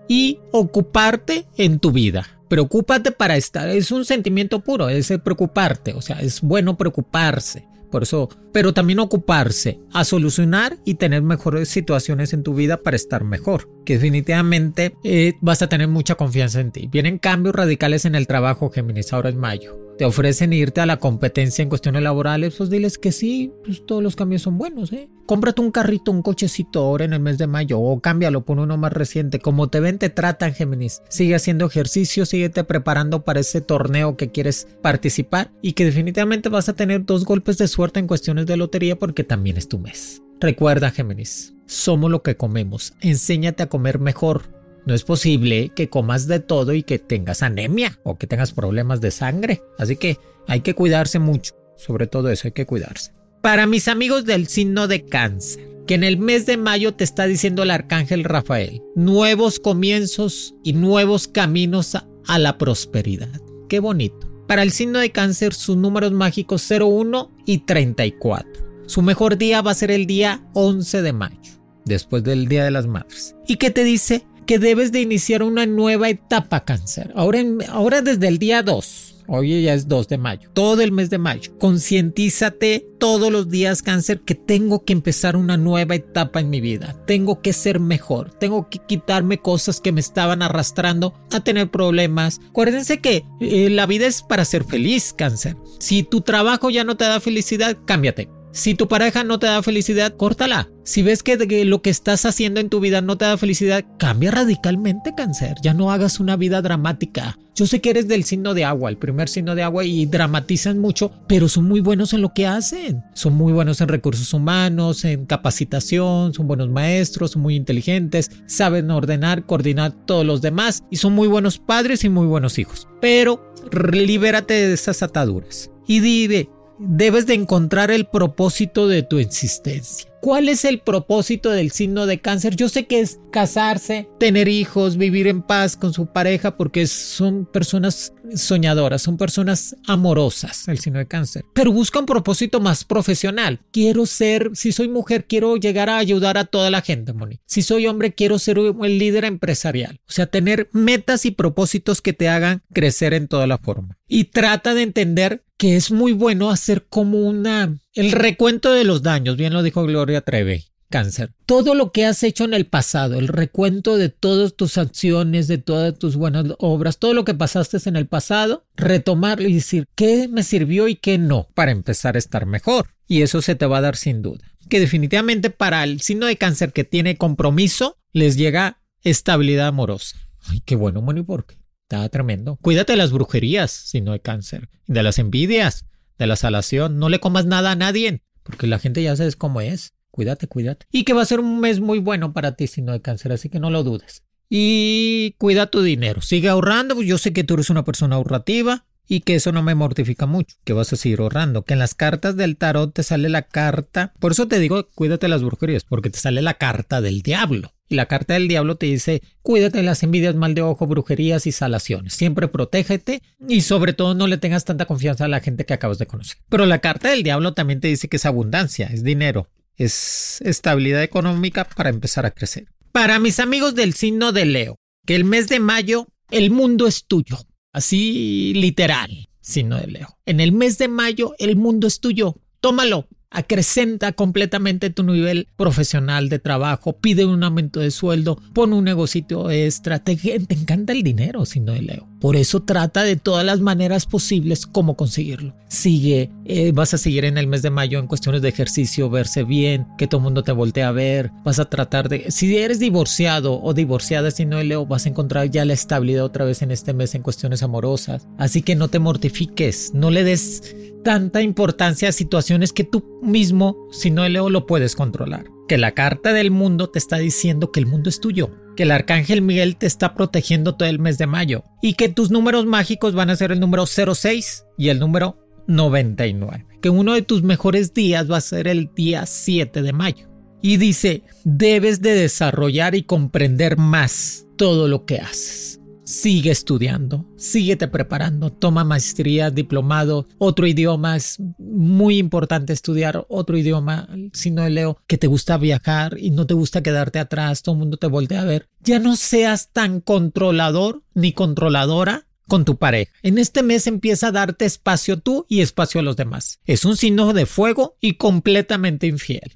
y 0.08 0.40
ocuparte 0.52 1.46
en 1.56 1.78
tu 1.78 1.92
vida. 1.92 2.26
Preocúpate 2.48 3.12
para 3.12 3.36
estar, 3.36 3.68
es 3.68 3.90
un 3.90 4.06
sentimiento 4.06 4.60
puro, 4.60 4.88
es 4.88 5.12
preocuparte, 5.22 5.92
o 5.92 6.00
sea, 6.00 6.20
es 6.20 6.40
bueno 6.40 6.78
preocuparse. 6.78 7.67
Por 7.90 8.02
eso, 8.02 8.28
pero 8.52 8.74
también 8.74 8.98
ocuparse 8.98 9.80
a 9.92 10.04
solucionar 10.04 10.78
y 10.84 10.94
tener 10.94 11.22
mejores 11.22 11.68
situaciones 11.68 12.32
en 12.32 12.42
tu 12.42 12.54
vida 12.54 12.82
para 12.82 12.96
estar 12.96 13.24
mejor. 13.24 13.68
Que 13.84 13.94
definitivamente 13.94 14.94
eh, 15.04 15.34
vas 15.40 15.62
a 15.62 15.68
tener 15.68 15.88
mucha 15.88 16.14
confianza 16.14 16.60
en 16.60 16.72
ti. 16.72 16.88
Vienen 16.90 17.18
cambios 17.18 17.54
radicales 17.54 18.04
en 18.04 18.14
el 18.14 18.26
trabajo, 18.26 18.70
Géminis, 18.70 19.12
ahora 19.12 19.30
en 19.30 19.38
mayo 19.38 19.87
te 19.98 20.04
ofrecen 20.04 20.52
irte 20.52 20.80
a 20.80 20.86
la 20.86 20.98
competencia 20.98 21.62
en 21.62 21.68
cuestiones 21.68 22.02
laborales, 22.02 22.54
pues 22.56 22.70
diles 22.70 22.98
que 22.98 23.10
sí, 23.10 23.52
pues 23.64 23.84
todos 23.84 24.00
los 24.00 24.14
cambios 24.14 24.42
son 24.42 24.56
buenos, 24.56 24.92
¿eh? 24.92 25.08
Cómprate 25.26 25.60
un 25.60 25.72
carrito, 25.72 26.12
un 26.12 26.22
cochecito 26.22 26.80
ahora 26.80 27.04
en 27.04 27.12
el 27.12 27.20
mes 27.20 27.36
de 27.36 27.48
mayo 27.48 27.80
o 27.80 28.00
cámbialo 28.00 28.44
por 28.44 28.60
uno 28.60 28.78
más 28.78 28.92
reciente. 28.92 29.40
Como 29.40 29.68
te 29.68 29.80
ven, 29.80 29.98
te 29.98 30.08
tratan, 30.08 30.54
Géminis. 30.54 31.02
Sigue 31.10 31.34
haciendo 31.34 31.66
ejercicio, 31.66 32.24
síguete 32.24 32.64
preparando 32.64 33.24
para 33.24 33.40
ese 33.40 33.60
torneo 33.60 34.16
que 34.16 34.30
quieres 34.30 34.68
participar 34.80 35.50
y 35.60 35.72
que 35.72 35.84
definitivamente 35.84 36.48
vas 36.48 36.68
a 36.68 36.74
tener 36.74 37.04
dos 37.04 37.24
golpes 37.24 37.58
de 37.58 37.68
suerte 37.68 37.98
en 37.98 38.06
cuestiones 38.06 38.46
de 38.46 38.56
lotería 38.56 38.96
porque 38.96 39.24
también 39.24 39.56
es 39.56 39.68
tu 39.68 39.78
mes. 39.78 40.22
Recuerda, 40.40 40.92
Géminis, 40.92 41.54
somos 41.66 42.10
lo 42.10 42.22
que 42.22 42.36
comemos. 42.36 42.94
Enséñate 43.00 43.64
a 43.64 43.68
comer 43.68 43.98
mejor 43.98 44.57
no 44.88 44.94
es 44.94 45.04
posible 45.04 45.70
que 45.76 45.90
comas 45.90 46.26
de 46.26 46.40
todo 46.40 46.72
y 46.72 46.82
que 46.82 46.98
tengas 46.98 47.42
anemia 47.42 48.00
o 48.04 48.16
que 48.16 48.26
tengas 48.26 48.54
problemas 48.54 49.02
de 49.02 49.10
sangre. 49.10 49.62
Así 49.78 49.96
que 49.96 50.16
hay 50.46 50.62
que 50.62 50.74
cuidarse 50.74 51.18
mucho. 51.18 51.54
Sobre 51.76 52.06
todo 52.06 52.30
eso 52.30 52.48
hay 52.48 52.52
que 52.52 52.64
cuidarse. 52.64 53.12
Para 53.42 53.66
mis 53.66 53.86
amigos 53.86 54.24
del 54.24 54.48
signo 54.48 54.88
de 54.88 55.04
cáncer, 55.04 55.62
que 55.86 55.94
en 55.94 56.04
el 56.04 56.16
mes 56.16 56.46
de 56.46 56.56
mayo 56.56 56.94
te 56.94 57.04
está 57.04 57.26
diciendo 57.26 57.64
el 57.64 57.70
arcángel 57.70 58.24
Rafael, 58.24 58.82
nuevos 58.96 59.60
comienzos 59.60 60.54
y 60.64 60.72
nuevos 60.72 61.28
caminos 61.28 61.94
a, 61.94 62.38
la 62.38 62.56
prosperidad. 62.56 63.42
Qué 63.68 63.80
bonito. 63.80 64.26
Para 64.46 64.62
el 64.62 64.72
signo 64.72 65.00
de 65.00 65.12
cáncer, 65.12 65.52
sus 65.52 65.76
números 65.76 66.12
mágicos 66.12 66.66
01 66.66 67.30
y 67.44 67.58
34. 67.58 68.86
Su 68.86 69.02
mejor 69.02 69.36
día 69.36 69.60
va 69.60 69.72
a 69.72 69.74
ser 69.74 69.90
el 69.90 70.06
día 70.06 70.48
11 70.54 71.02
de 71.02 71.12
mayo, 71.12 71.52
después 71.84 72.24
del 72.24 72.48
Día 72.48 72.64
de 72.64 72.70
las 72.70 72.86
Madres. 72.86 73.36
¿Y 73.46 73.56
qué 73.56 73.70
te 73.70 73.84
dice? 73.84 74.24
Que 74.48 74.58
debes 74.58 74.92
de 74.92 75.02
iniciar 75.02 75.42
una 75.42 75.66
nueva 75.66 76.08
etapa 76.08 76.64
cáncer. 76.64 77.12
Ahora, 77.14 77.40
ahora 77.68 78.00
desde 78.00 78.28
el 78.28 78.38
día 78.38 78.62
2. 78.62 79.16
Hoy 79.26 79.60
ya 79.60 79.74
es 79.74 79.88
2 79.88 80.08
de 80.08 80.16
mayo, 80.16 80.48
todo 80.54 80.80
el 80.80 80.90
mes 80.90 81.10
de 81.10 81.18
mayo. 81.18 81.52
Concientízate 81.58 82.86
todos 82.98 83.30
los 83.30 83.50
días, 83.50 83.82
cáncer, 83.82 84.20
que 84.20 84.34
tengo 84.34 84.86
que 84.86 84.94
empezar 84.94 85.36
una 85.36 85.58
nueva 85.58 85.96
etapa 85.96 86.40
en 86.40 86.48
mi 86.48 86.62
vida. 86.62 86.96
Tengo 87.06 87.42
que 87.42 87.52
ser 87.52 87.78
mejor. 87.78 88.30
Tengo 88.30 88.70
que 88.70 88.78
quitarme 88.78 89.36
cosas 89.36 89.82
que 89.82 89.92
me 89.92 90.00
estaban 90.00 90.40
arrastrando 90.40 91.12
a 91.30 91.40
tener 91.40 91.70
problemas. 91.70 92.40
Acuérdense 92.48 93.02
que 93.02 93.26
eh, 93.42 93.68
la 93.68 93.84
vida 93.84 94.06
es 94.06 94.22
para 94.22 94.46
ser 94.46 94.64
feliz, 94.64 95.12
cáncer. 95.12 95.58
Si 95.78 96.04
tu 96.04 96.22
trabajo 96.22 96.70
ya 96.70 96.84
no 96.84 96.96
te 96.96 97.04
da 97.04 97.20
felicidad, 97.20 97.76
cámbiate. 97.84 98.37
Si 98.58 98.74
tu 98.74 98.88
pareja 98.88 99.22
no 99.22 99.38
te 99.38 99.46
da 99.46 99.62
felicidad, 99.62 100.16
córtala. 100.16 100.68
Si 100.82 101.02
ves 101.02 101.22
que, 101.22 101.36
lo 101.64 101.80
que 101.80 101.90
estás 101.90 102.24
haciendo 102.24 102.58
en 102.58 102.70
tu 102.70 102.80
vida 102.80 103.00
no 103.00 103.16
te 103.16 103.24
da 103.24 103.38
felicidad, 103.38 103.84
cambia 104.00 104.32
radicalmente 104.32 105.14
cáncer. 105.16 105.54
Ya 105.62 105.74
no 105.74 105.92
hagas 105.92 106.18
una 106.18 106.34
vida 106.34 106.60
dramática. 106.60 107.38
Yo 107.54 107.68
sé 107.68 107.80
que 107.80 107.90
eres 107.90 108.08
del 108.08 108.24
signo 108.24 108.54
de 108.54 108.64
agua, 108.64 108.90
el 108.90 108.96
primer 108.96 109.28
signo 109.28 109.54
de 109.54 109.62
agua, 109.62 109.84
y 109.84 110.06
dramatizan 110.06 110.80
mucho, 110.80 111.12
pero 111.28 111.48
son 111.48 111.68
muy 111.68 111.78
buenos 111.78 112.12
en 112.14 112.20
lo 112.20 112.34
que 112.34 112.48
hacen. 112.48 113.04
Son 113.14 113.32
muy 113.32 113.52
buenos 113.52 113.80
en 113.80 113.86
recursos 113.86 114.34
humanos, 114.34 115.04
en 115.04 115.24
capacitación, 115.26 116.34
son 116.34 116.48
buenos 116.48 116.68
maestros, 116.68 117.30
son 117.30 117.42
muy 117.42 117.54
inteligentes, 117.54 118.32
saben 118.46 118.90
ordenar, 118.90 119.46
coordinar 119.46 119.92
todos 119.92 120.26
los 120.26 120.42
demás 120.42 120.82
y 120.90 120.96
son 120.96 121.12
muy 121.12 121.28
buenos 121.28 121.58
padres 121.58 122.02
y 122.02 122.08
muy 122.08 122.26
buenos 122.26 122.58
hijos. 122.58 122.88
Pero 123.00 123.54
libérate 123.92 124.54
de 124.54 124.74
esas 124.74 125.04
ataduras 125.04 125.70
y 125.86 126.00
vive 126.00 126.48
debes 126.78 127.26
de 127.26 127.34
encontrar 127.34 127.90
el 127.90 128.06
propósito 128.06 128.88
de 128.88 129.02
tu 129.02 129.18
existencia. 129.18 130.10
¿Cuál 130.20 130.48
es 130.48 130.64
el 130.64 130.80
propósito 130.80 131.50
del 131.50 131.70
signo 131.70 132.06
de 132.06 132.20
cáncer? 132.20 132.56
Yo 132.56 132.68
sé 132.68 132.86
que 132.86 133.00
es 133.00 133.20
casarse, 133.30 134.08
tener 134.18 134.48
hijos, 134.48 134.96
vivir 134.96 135.28
en 135.28 135.42
paz 135.42 135.76
con 135.76 135.92
su 135.92 136.06
pareja, 136.06 136.56
porque 136.56 136.88
son 136.88 137.46
personas 137.46 138.12
soñadoras, 138.34 139.02
son 139.02 139.16
personas 139.16 139.76
amorosas, 139.86 140.66
el 140.66 140.80
signo 140.80 140.98
de 140.98 141.06
cáncer. 141.06 141.44
Pero 141.54 141.72
busca 141.72 142.00
un 142.00 142.06
propósito 142.06 142.60
más 142.60 142.84
profesional. 142.84 143.60
Quiero 143.70 144.06
ser, 144.06 144.50
si 144.54 144.72
soy 144.72 144.88
mujer, 144.88 145.26
quiero 145.26 145.56
llegar 145.56 145.88
a 145.88 145.98
ayudar 145.98 146.36
a 146.36 146.44
toda 146.46 146.70
la 146.70 146.82
gente, 146.82 147.12
Moni. 147.12 147.38
Si 147.46 147.62
soy 147.62 147.86
hombre, 147.86 148.12
quiero 148.12 148.38
ser 148.38 148.58
el 148.58 148.98
líder 148.98 149.24
empresarial. 149.24 150.00
O 150.08 150.12
sea, 150.12 150.26
tener 150.26 150.68
metas 150.72 151.26
y 151.26 151.30
propósitos 151.30 152.02
que 152.02 152.12
te 152.12 152.28
hagan 152.28 152.62
crecer 152.72 153.14
en 153.14 153.28
toda 153.28 153.46
la 153.46 153.58
forma. 153.58 153.98
Y 154.08 154.24
trata 154.24 154.74
de 154.74 154.82
entender 154.82 155.44
que 155.58 155.76
es 155.76 155.90
muy 155.90 156.12
bueno 156.12 156.50
hacer 156.50 156.86
como 156.88 157.20
una 157.20 157.78
el 157.94 158.12
recuento 158.12 158.72
de 158.72 158.84
los 158.84 159.02
daños, 159.02 159.36
bien 159.36 159.52
lo 159.52 159.62
dijo 159.62 159.84
Gloria 159.84 160.20
Trevi, 160.20 160.66
cáncer. 160.88 161.32
Todo 161.46 161.74
lo 161.74 161.92
que 161.92 162.06
has 162.06 162.22
hecho 162.22 162.44
en 162.44 162.54
el 162.54 162.66
pasado, 162.66 163.18
el 163.18 163.28
recuento 163.28 163.96
de 163.96 164.08
todas 164.08 164.54
tus 164.54 164.78
acciones, 164.78 165.48
de 165.48 165.58
todas 165.58 165.98
tus 165.98 166.16
buenas 166.16 166.46
obras, 166.58 166.98
todo 166.98 167.14
lo 167.14 167.24
que 167.24 167.34
pasaste 167.34 167.78
en 167.86 167.96
el 167.96 168.06
pasado, 168.06 168.64
retomarlo 168.76 169.48
y 169.48 169.54
decir 169.54 169.86
qué 169.94 170.28
me 170.28 170.42
sirvió 170.42 170.88
y 170.88 170.96
qué 170.96 171.18
no 171.18 171.48
para 171.54 171.70
empezar 171.70 172.16
a 172.16 172.18
estar 172.18 172.46
mejor. 172.46 172.90
Y 173.06 173.22
eso 173.22 173.42
se 173.42 173.54
te 173.54 173.66
va 173.66 173.78
a 173.78 173.82
dar 173.82 173.96
sin 173.96 174.22
duda. 174.22 174.44
Que 174.68 174.80
definitivamente 174.80 175.50
para 175.50 175.82
el 175.84 176.00
signo 176.00 176.26
de 176.26 176.36
cáncer 176.36 176.72
que 176.72 176.84
tiene 176.84 177.16
compromiso, 177.16 177.96
les 178.12 178.36
llega 178.36 178.80
estabilidad 179.02 179.68
amorosa. 179.68 180.16
Ay, 180.50 180.62
qué 180.64 180.76
bueno, 180.76 181.00
Moni, 181.00 181.22
porque 181.22 181.56
está 181.82 182.06
tremendo. 182.10 182.58
Cuídate 182.60 182.92
de 182.92 182.98
las 182.98 183.12
brujerías, 183.12 183.70
signo 183.70 184.12
de 184.12 184.20
cáncer, 184.20 184.68
de 184.86 185.02
las 185.02 185.18
envidias, 185.18 185.86
de 186.18 186.26
la 186.26 186.36
salación. 186.36 186.98
No 186.98 187.08
le 187.08 187.20
comas 187.20 187.46
nada 187.46 187.72
a 187.72 187.76
nadie, 187.76 188.22
porque 188.42 188.66
la 188.66 188.78
gente 188.78 189.02
ya 189.02 189.16
sabes 189.16 189.36
cómo 189.36 189.60
es. 189.60 189.94
Cuídate, 190.10 190.48
cuídate. 190.48 190.86
Y 190.90 191.04
que 191.04 191.12
va 191.12 191.22
a 191.22 191.26
ser 191.26 191.40
un 191.40 191.60
mes 191.60 191.80
muy 191.80 191.98
bueno 191.98 192.32
para 192.32 192.56
ti 192.56 192.66
si 192.66 192.82
no 192.82 192.92
hay 192.92 193.00
cáncer, 193.00 193.32
así 193.32 193.48
que 193.48 193.60
no 193.60 193.70
lo 193.70 193.84
dudes. 193.84 194.24
Y 194.50 195.34
cuida 195.38 195.66
tu 195.66 195.82
dinero. 195.82 196.22
Sigue 196.22 196.48
ahorrando, 196.48 196.94
pues 196.94 197.06
yo 197.06 197.18
sé 197.18 197.32
que 197.32 197.44
tú 197.44 197.54
eres 197.54 197.70
una 197.70 197.84
persona 197.84 198.16
ahorrativa 198.16 198.86
y 199.08 199.20
que 199.20 199.34
eso 199.34 199.52
no 199.52 199.62
me 199.62 199.74
mortifica 199.74 200.26
mucho, 200.26 200.56
que 200.64 200.74
vas 200.74 200.92
a 200.92 200.96
seguir 200.96 201.20
ahorrando, 201.20 201.64
que 201.64 201.72
en 201.72 201.78
las 201.78 201.94
cartas 201.94 202.36
del 202.36 202.56
tarot 202.56 202.92
te 202.92 203.02
sale 203.02 203.28
la 203.30 203.42
carta, 203.42 204.12
por 204.18 204.32
eso 204.32 204.46
te 204.48 204.58
digo, 204.58 204.88
cuídate 204.94 205.28
las 205.28 205.42
brujerías, 205.42 205.84
porque 205.84 206.10
te 206.10 206.18
sale 206.18 206.42
la 206.42 206.54
carta 206.54 207.00
del 207.00 207.22
diablo. 207.22 207.72
Y 207.88 207.94
la 207.94 208.06
carta 208.06 208.34
del 208.34 208.48
diablo 208.48 208.76
te 208.76 208.86
dice, 208.86 209.22
cuídate 209.42 209.78
de 209.78 209.84
las 209.84 210.02
envidias, 210.02 210.34
mal 210.34 210.54
de 210.54 210.62
ojo, 210.62 210.86
brujerías 210.86 211.46
y 211.46 211.52
salaciones. 211.52 212.12
Siempre 212.12 212.48
protégete 212.48 213.22
y 213.48 213.62
sobre 213.62 213.94
todo 213.94 214.14
no 214.14 214.26
le 214.26 214.38
tengas 214.38 214.64
tanta 214.64 214.84
confianza 214.84 215.24
a 215.24 215.28
la 215.28 215.40
gente 215.40 215.64
que 215.64 215.74
acabas 215.74 215.98
de 215.98 216.06
conocer. 216.06 216.38
Pero 216.48 216.66
la 216.66 216.80
carta 216.80 217.10
del 217.10 217.22
diablo 217.22 217.54
también 217.54 217.80
te 217.80 217.88
dice 217.88 218.08
que 218.08 218.16
es 218.18 218.26
abundancia, 218.26 218.88
es 218.88 219.02
dinero 219.02 219.48
es 219.78 220.40
estabilidad 220.42 221.02
económica 221.02 221.64
para 221.64 221.88
empezar 221.88 222.26
a 222.26 222.32
crecer. 222.32 222.66
Para 222.92 223.18
mis 223.18 223.38
amigos 223.38 223.74
del 223.74 223.94
signo 223.94 224.32
de 224.32 224.44
Leo, 224.44 224.76
que 225.06 225.14
el 225.14 225.24
mes 225.24 225.48
de 225.48 225.60
mayo 225.60 226.08
el 226.30 226.50
mundo 226.50 226.86
es 226.86 227.06
tuyo, 227.06 227.38
así 227.72 228.52
literal, 228.54 229.28
signo 229.40 229.78
de 229.78 229.86
Leo. 229.86 230.18
En 230.26 230.40
el 230.40 230.52
mes 230.52 230.76
de 230.78 230.88
mayo 230.88 231.34
el 231.38 231.56
mundo 231.56 231.86
es 231.86 232.00
tuyo, 232.00 232.36
tómalo, 232.60 233.08
acrecenta 233.30 234.12
completamente 234.12 234.90
tu 234.90 235.02
nivel 235.02 235.48
profesional 235.56 236.28
de 236.28 236.38
trabajo, 236.38 236.94
pide 236.94 237.26
un 237.26 237.42
aumento 237.42 237.80
de 237.80 237.90
sueldo, 237.90 238.40
pon 238.54 238.72
un 238.72 238.84
negocio 238.84 239.50
extra, 239.50 239.98
te, 239.98 240.18
encanta 240.48 240.92
el 240.92 241.02
dinero, 241.02 241.44
signo 241.44 241.72
de 241.72 241.82
Leo. 241.82 242.08
Por 242.20 242.36
eso 242.36 242.60
trata 242.60 243.02
de 243.04 243.16
todas 243.16 243.44
las 243.44 243.60
maneras 243.60 244.06
posibles 244.06 244.66
cómo 244.66 244.96
conseguirlo. 244.96 245.54
Sigue, 245.68 246.30
eh, 246.44 246.72
vas 246.72 246.94
a 246.94 246.98
seguir 246.98 247.24
en 247.24 247.38
el 247.38 247.46
mes 247.46 247.62
de 247.62 247.70
mayo 247.70 247.98
en 247.98 248.06
cuestiones 248.06 248.42
de 248.42 248.48
ejercicio, 248.48 249.10
verse 249.10 249.44
bien, 249.44 249.86
que 249.96 250.06
todo 250.06 250.18
el 250.18 250.24
mundo 250.24 250.42
te 250.42 250.52
voltee 250.52 250.82
a 250.82 250.92
ver, 250.92 251.30
vas 251.44 251.58
a 251.58 251.66
tratar 251.66 252.08
de, 252.08 252.30
si 252.30 252.56
eres 252.56 252.80
divorciado 252.80 253.62
o 253.62 253.74
divorciada, 253.74 254.30
signo 254.30 254.56
de 254.56 254.64
Leo, 254.64 254.86
vas 254.86 255.06
a 255.06 255.10
encontrar 255.10 255.50
ya 255.50 255.64
la 255.64 255.74
estabilidad 255.74 256.24
otra 256.24 256.44
vez 256.44 256.62
en 256.62 256.70
este 256.70 256.92
mes 256.92 257.14
en 257.14 257.22
cuestiones 257.22 257.62
amorosas. 257.62 258.26
Así 258.38 258.62
que 258.62 258.74
no 258.74 258.88
te 258.88 258.98
mortifiques, 258.98 259.92
no 259.94 260.10
le 260.10 260.24
des 260.24 260.74
tanta 261.04 261.42
importancia 261.42 262.08
a 262.08 262.12
situaciones 262.12 262.72
que 262.72 262.84
tú 262.84 263.20
mismo, 263.22 263.76
si 263.92 264.10
no 264.10 264.28
Leo, 264.28 264.50
lo 264.50 264.66
puedes 264.66 264.96
controlar. 264.96 265.57
Que 265.68 265.78
la 265.78 265.92
carta 265.92 266.32
del 266.32 266.50
mundo 266.50 266.88
te 266.88 266.98
está 266.98 267.18
diciendo 267.18 267.70
que 267.70 267.78
el 267.78 267.86
mundo 267.86 268.08
es 268.08 268.20
tuyo, 268.20 268.50
que 268.74 268.84
el 268.84 268.90
arcángel 268.90 269.42
Miguel 269.42 269.76
te 269.76 269.86
está 269.86 270.14
protegiendo 270.14 270.74
todo 270.74 270.88
el 270.88 270.98
mes 270.98 271.18
de 271.18 271.26
mayo 271.26 271.62
y 271.82 271.92
que 271.92 272.08
tus 272.08 272.30
números 272.30 272.64
mágicos 272.64 273.14
van 273.14 273.30
a 273.30 273.36
ser 273.36 273.52
el 273.52 273.60
número 273.60 273.84
06 273.86 274.64
y 274.78 274.88
el 274.88 274.98
número 274.98 275.36
99. 275.66 276.66
Que 276.80 276.88
uno 276.88 277.12
de 277.12 277.22
tus 277.22 277.42
mejores 277.42 277.92
días 277.92 278.30
va 278.30 278.38
a 278.38 278.40
ser 278.40 278.66
el 278.66 278.90
día 278.94 279.26
7 279.26 279.82
de 279.82 279.92
mayo. 279.92 280.28
Y 280.62 280.78
dice, 280.78 281.22
debes 281.44 282.00
de 282.00 282.14
desarrollar 282.14 282.94
y 282.94 283.02
comprender 283.02 283.76
más 283.76 284.46
todo 284.56 284.88
lo 284.88 285.04
que 285.04 285.18
haces 285.18 285.77
sigue 286.08 286.50
estudiando, 286.50 287.26
síguete 287.36 287.86
preparando, 287.86 288.50
toma 288.50 288.82
maestría, 288.82 289.50
diplomado, 289.50 290.26
otro 290.38 290.66
idioma, 290.66 291.16
es 291.16 291.36
muy 291.58 292.16
importante 292.16 292.72
estudiar 292.72 293.26
otro 293.28 293.58
idioma, 293.58 294.08
si 294.32 294.50
no 294.50 294.66
leo, 294.66 294.96
que 295.06 295.18
te 295.18 295.26
gusta 295.26 295.58
viajar 295.58 296.16
y 296.18 296.30
no 296.30 296.46
te 296.46 296.54
gusta 296.54 296.82
quedarte 296.82 297.18
atrás, 297.18 297.62
todo 297.62 297.74
el 297.74 297.80
mundo 297.80 297.98
te 297.98 298.06
voltea 298.06 298.40
a 298.40 298.46
ver. 298.46 298.70
Ya 298.80 298.98
no 299.00 299.16
seas 299.16 299.68
tan 299.70 300.00
controlador 300.00 301.02
ni 301.12 301.32
controladora 301.32 302.26
con 302.46 302.64
tu 302.64 302.78
pareja. 302.78 303.12
En 303.22 303.36
este 303.36 303.62
mes 303.62 303.86
empieza 303.86 304.28
a 304.28 304.32
darte 304.32 304.64
espacio 304.64 305.18
tú 305.18 305.44
y 305.46 305.60
espacio 305.60 306.00
a 306.00 306.04
los 306.04 306.16
demás. 306.16 306.58
Es 306.64 306.86
un 306.86 306.96
signo 306.96 307.34
de 307.34 307.44
fuego 307.44 307.98
y 308.00 308.14
completamente 308.14 309.06
infiel. 309.06 309.52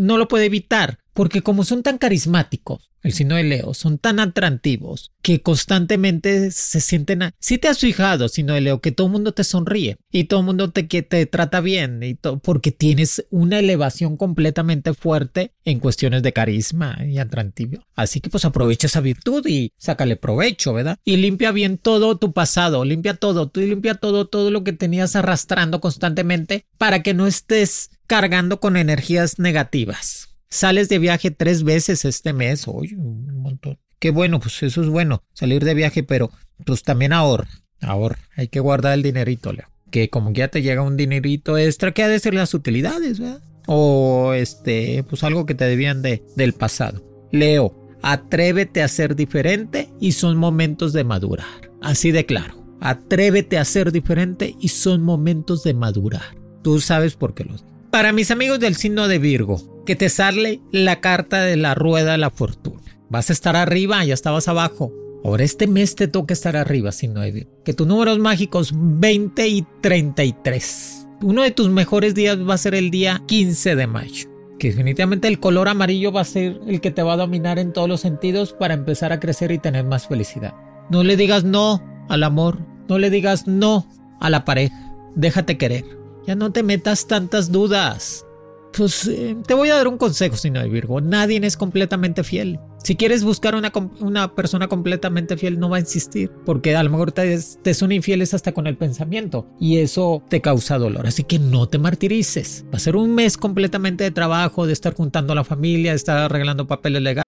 No 0.00 0.16
lo 0.16 0.28
puede 0.28 0.44
evitar, 0.44 1.00
porque 1.12 1.42
como 1.42 1.64
son 1.64 1.82
tan 1.82 1.98
carismáticos, 1.98 2.93
el 3.04 3.12
signo 3.12 3.36
de 3.36 3.44
Leo, 3.44 3.74
son 3.74 3.98
tan 3.98 4.18
atractivos 4.18 5.12
que 5.22 5.42
constantemente 5.42 6.50
se 6.50 6.80
sienten... 6.80 7.32
Si 7.38 7.58
te 7.58 7.68
has 7.68 7.78
fijado, 7.78 8.28
signo 8.28 8.54
de 8.54 8.62
Leo, 8.62 8.80
que 8.80 8.92
todo 8.92 9.06
el 9.06 9.12
mundo 9.12 9.32
te 9.32 9.44
sonríe 9.44 9.96
y 10.10 10.24
todo 10.24 10.40
el 10.40 10.46
mundo 10.46 10.70
te, 10.72 10.88
que 10.88 11.02
te 11.02 11.26
trata 11.26 11.60
bien 11.60 12.02
y 12.02 12.14
porque 12.14 12.72
tienes 12.72 13.26
una 13.30 13.58
elevación 13.58 14.16
completamente 14.16 14.94
fuerte 14.94 15.52
en 15.64 15.80
cuestiones 15.80 16.22
de 16.22 16.32
carisma 16.32 16.98
y 17.06 17.18
atractivo. 17.18 17.84
Así 17.94 18.20
que 18.20 18.30
pues 18.30 18.44
aprovecha 18.46 18.86
esa 18.86 19.00
virtud 19.00 19.46
y 19.46 19.72
sácale 19.76 20.16
provecho, 20.16 20.72
¿verdad? 20.72 20.96
Y 21.04 21.18
limpia 21.18 21.52
bien 21.52 21.76
todo 21.76 22.16
tu 22.16 22.32
pasado, 22.32 22.84
limpia 22.84 23.14
todo, 23.14 23.48
tú 23.48 23.60
limpia 23.60 23.94
todo, 23.94 24.26
todo 24.26 24.50
lo 24.50 24.64
que 24.64 24.72
tenías 24.72 25.14
arrastrando 25.14 25.80
constantemente 25.80 26.64
para 26.78 27.02
que 27.02 27.12
no 27.12 27.26
estés 27.26 27.90
cargando 28.06 28.60
con 28.60 28.76
energías 28.76 29.38
negativas. 29.38 30.33
Sales 30.54 30.88
de 30.88 31.00
viaje 31.00 31.32
tres 31.32 31.64
veces 31.64 32.04
este 32.04 32.32
mes, 32.32 32.68
hoy 32.68 32.94
un 32.94 33.42
montón. 33.42 33.76
Qué 33.98 34.12
bueno, 34.12 34.38
pues 34.38 34.62
eso 34.62 34.82
es 34.82 34.88
bueno, 34.88 35.24
salir 35.32 35.64
de 35.64 35.74
viaje, 35.74 36.04
pero 36.04 36.30
pues 36.64 36.84
también 36.84 37.12
ahorra, 37.12 37.48
ahorra. 37.80 38.20
Hay 38.36 38.46
que 38.46 38.60
guardar 38.60 38.94
el 38.94 39.02
dinerito, 39.02 39.52
Leo. 39.52 39.66
Que 39.90 40.10
como 40.10 40.30
ya 40.32 40.46
te 40.46 40.62
llega 40.62 40.82
un 40.82 40.96
dinerito 40.96 41.58
extra, 41.58 41.90
que 41.90 42.04
ha 42.04 42.08
de 42.08 42.20
ser 42.20 42.34
las 42.34 42.54
utilidades, 42.54 43.18
¿verdad? 43.18 43.42
O 43.66 44.32
este, 44.32 45.02
pues 45.02 45.24
algo 45.24 45.44
que 45.44 45.56
te 45.56 45.64
debían 45.64 46.02
de, 46.02 46.22
del 46.36 46.52
pasado. 46.52 47.02
Leo, 47.32 47.74
atrévete 48.00 48.80
a 48.80 48.86
ser 48.86 49.16
diferente 49.16 49.90
y 49.98 50.12
son 50.12 50.36
momentos 50.36 50.92
de 50.92 51.02
madurar. 51.02 51.72
Así 51.82 52.12
de 52.12 52.26
claro. 52.26 52.64
Atrévete 52.80 53.58
a 53.58 53.64
ser 53.64 53.90
diferente 53.90 54.54
y 54.60 54.68
son 54.68 55.02
momentos 55.02 55.64
de 55.64 55.74
madurar. 55.74 56.36
Tú 56.62 56.80
sabes 56.80 57.16
por 57.16 57.34
qué 57.34 57.42
lo 57.42 57.56
digo. 57.56 57.68
Para 57.90 58.12
mis 58.12 58.30
amigos 58.30 58.60
del 58.60 58.76
signo 58.76 59.08
de 59.08 59.18
Virgo, 59.18 59.73
que 59.84 59.96
te 59.96 60.08
sale 60.08 60.60
la 60.72 61.00
carta 61.00 61.42
de 61.42 61.56
la 61.56 61.74
rueda 61.74 62.12
de 62.12 62.18
la 62.18 62.30
fortuna. 62.30 62.82
Vas 63.10 63.30
a 63.30 63.32
estar 63.32 63.56
arriba, 63.56 64.04
ya 64.04 64.14
estabas 64.14 64.48
abajo. 64.48 64.92
Ahora 65.24 65.44
este 65.44 65.66
mes 65.66 65.94
te 65.94 66.08
toca 66.08 66.34
estar 66.34 66.56
arriba, 66.56 66.92
signo 66.92 67.20
de 67.20 67.30
Virgo. 67.30 67.50
Que 67.64 67.72
tus 67.72 67.86
números 67.86 68.18
mágicos 68.18 68.72
20 68.74 69.48
y 69.48 69.66
33. 69.80 71.06
Uno 71.22 71.42
de 71.42 71.50
tus 71.50 71.70
mejores 71.70 72.14
días 72.14 72.38
va 72.38 72.54
a 72.54 72.58
ser 72.58 72.74
el 72.74 72.90
día 72.90 73.22
15 73.26 73.76
de 73.76 73.86
mayo. 73.86 74.28
Que 74.58 74.68
definitivamente 74.68 75.28
el 75.28 75.40
color 75.40 75.68
amarillo 75.68 76.12
va 76.12 76.20
a 76.20 76.24
ser 76.24 76.60
el 76.66 76.80
que 76.80 76.90
te 76.90 77.02
va 77.02 77.14
a 77.14 77.18
dominar 77.18 77.58
en 77.58 77.72
todos 77.72 77.88
los 77.88 78.00
sentidos 78.00 78.52
para 78.52 78.74
empezar 78.74 79.12
a 79.12 79.20
crecer 79.20 79.50
y 79.50 79.58
tener 79.58 79.84
más 79.84 80.06
felicidad. 80.06 80.54
No 80.90 81.02
le 81.02 81.16
digas 81.16 81.44
no 81.44 81.82
al 82.08 82.22
amor, 82.22 82.58
no 82.88 82.98
le 82.98 83.08
digas 83.10 83.46
no 83.46 83.86
a 84.20 84.28
la 84.28 84.44
pareja. 84.44 84.94
Déjate 85.14 85.56
querer. 85.56 85.84
Ya 86.26 86.34
no 86.34 86.52
te 86.52 86.62
metas 86.62 87.06
tantas 87.06 87.50
dudas. 87.50 88.26
Pues 88.76 89.06
eh, 89.06 89.36
te 89.46 89.54
voy 89.54 89.70
a 89.70 89.76
dar 89.76 89.86
un 89.86 89.98
consejo, 89.98 90.36
señor 90.36 90.64
de 90.64 90.68
Virgo. 90.68 91.00
Nadie 91.00 91.38
es 91.44 91.56
completamente 91.56 92.24
fiel. 92.24 92.58
Si 92.82 92.96
quieres 92.96 93.22
buscar 93.22 93.54
una, 93.54 93.72
una, 94.00 94.34
persona 94.34 94.68
completamente 94.68 95.36
fiel, 95.36 95.58
no 95.58 95.70
va 95.70 95.76
a 95.76 95.80
insistir, 95.80 96.30
porque 96.44 96.74
a 96.74 96.82
lo 96.82 96.90
mejor 96.90 97.12
te, 97.12 97.38
te, 97.62 97.72
son 97.72 97.92
infieles 97.92 98.34
hasta 98.34 98.52
con 98.52 98.66
el 98.66 98.76
pensamiento 98.76 99.46
y 99.60 99.78
eso 99.78 100.22
te 100.28 100.40
causa 100.40 100.78
dolor. 100.78 101.06
Así 101.06 101.22
que 101.22 101.38
no 101.38 101.68
te 101.68 101.78
martirices. 101.78 102.64
Va 102.72 102.76
a 102.76 102.80
ser 102.80 102.96
un 102.96 103.14
mes 103.14 103.36
completamente 103.36 104.04
de 104.04 104.10
trabajo, 104.10 104.66
de 104.66 104.72
estar 104.72 104.94
juntando 104.94 105.32
a 105.32 105.36
la 105.36 105.44
familia, 105.44 105.92
de 105.92 105.96
estar 105.96 106.18
arreglando 106.18 106.66
papeles 106.66 107.02
legales. 107.02 107.24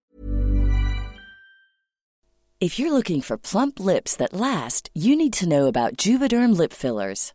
If 2.59 2.79
you're 2.79 2.91
looking 2.91 3.21
for 3.21 3.37
plump 3.37 3.79
lips 3.79 4.17
that 4.17 4.33
last, 4.33 4.89
you 4.95 5.15
need 5.15 5.35
to 5.35 5.47
know 5.47 5.67
about 5.67 5.99
Juvederm 5.99 6.57
lip 6.57 6.73
fillers. 6.73 7.35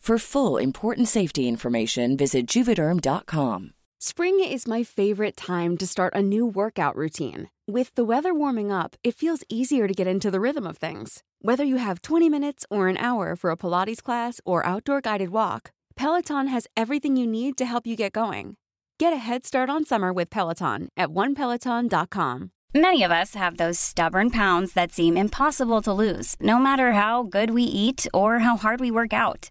For 0.00 0.16
full 0.16 0.56
important 0.56 1.08
safety 1.08 1.46
information, 1.46 2.16
visit 2.16 2.46
juvederm.com. 2.46 3.74
Spring 4.00 4.40
is 4.40 4.66
my 4.66 4.82
favorite 4.82 5.36
time 5.36 5.76
to 5.76 5.86
start 5.86 6.14
a 6.16 6.22
new 6.22 6.46
workout 6.46 6.96
routine. 6.96 7.50
With 7.68 7.94
the 7.94 8.04
weather 8.04 8.32
warming 8.32 8.72
up, 8.72 8.96
it 9.04 9.14
feels 9.14 9.44
easier 9.50 9.86
to 9.86 9.92
get 9.92 10.06
into 10.06 10.30
the 10.30 10.40
rhythm 10.40 10.66
of 10.66 10.78
things. 10.78 11.22
Whether 11.42 11.64
you 11.64 11.76
have 11.76 12.00
20 12.00 12.30
minutes 12.30 12.64
or 12.70 12.88
an 12.88 12.96
hour 12.96 13.36
for 13.36 13.50
a 13.50 13.58
Pilates 13.58 14.02
class 14.02 14.40
or 14.46 14.64
outdoor 14.64 15.02
guided 15.02 15.28
walk, 15.28 15.70
Peloton 15.96 16.46
has 16.46 16.66
everything 16.78 17.16
you 17.16 17.26
need 17.26 17.58
to 17.58 17.66
help 17.66 17.86
you 17.86 17.94
get 17.94 18.14
going. 18.14 18.56
Get 18.98 19.12
a 19.12 19.16
head 19.16 19.44
start 19.44 19.68
on 19.68 19.84
summer 19.84 20.14
with 20.14 20.30
Peloton 20.30 20.88
at 20.96 21.10
onepeloton.com. 21.10 22.50
Many 22.74 23.02
of 23.02 23.10
us 23.10 23.34
have 23.34 23.58
those 23.58 23.78
stubborn 23.78 24.30
pounds 24.30 24.72
that 24.72 24.92
seem 24.92 25.18
impossible 25.18 25.82
to 25.82 25.92
lose, 25.92 26.36
no 26.40 26.58
matter 26.58 26.92
how 26.92 27.22
good 27.22 27.50
we 27.50 27.64
eat 27.64 28.06
or 28.14 28.38
how 28.38 28.56
hard 28.56 28.80
we 28.80 28.90
work 28.90 29.12
out. 29.12 29.50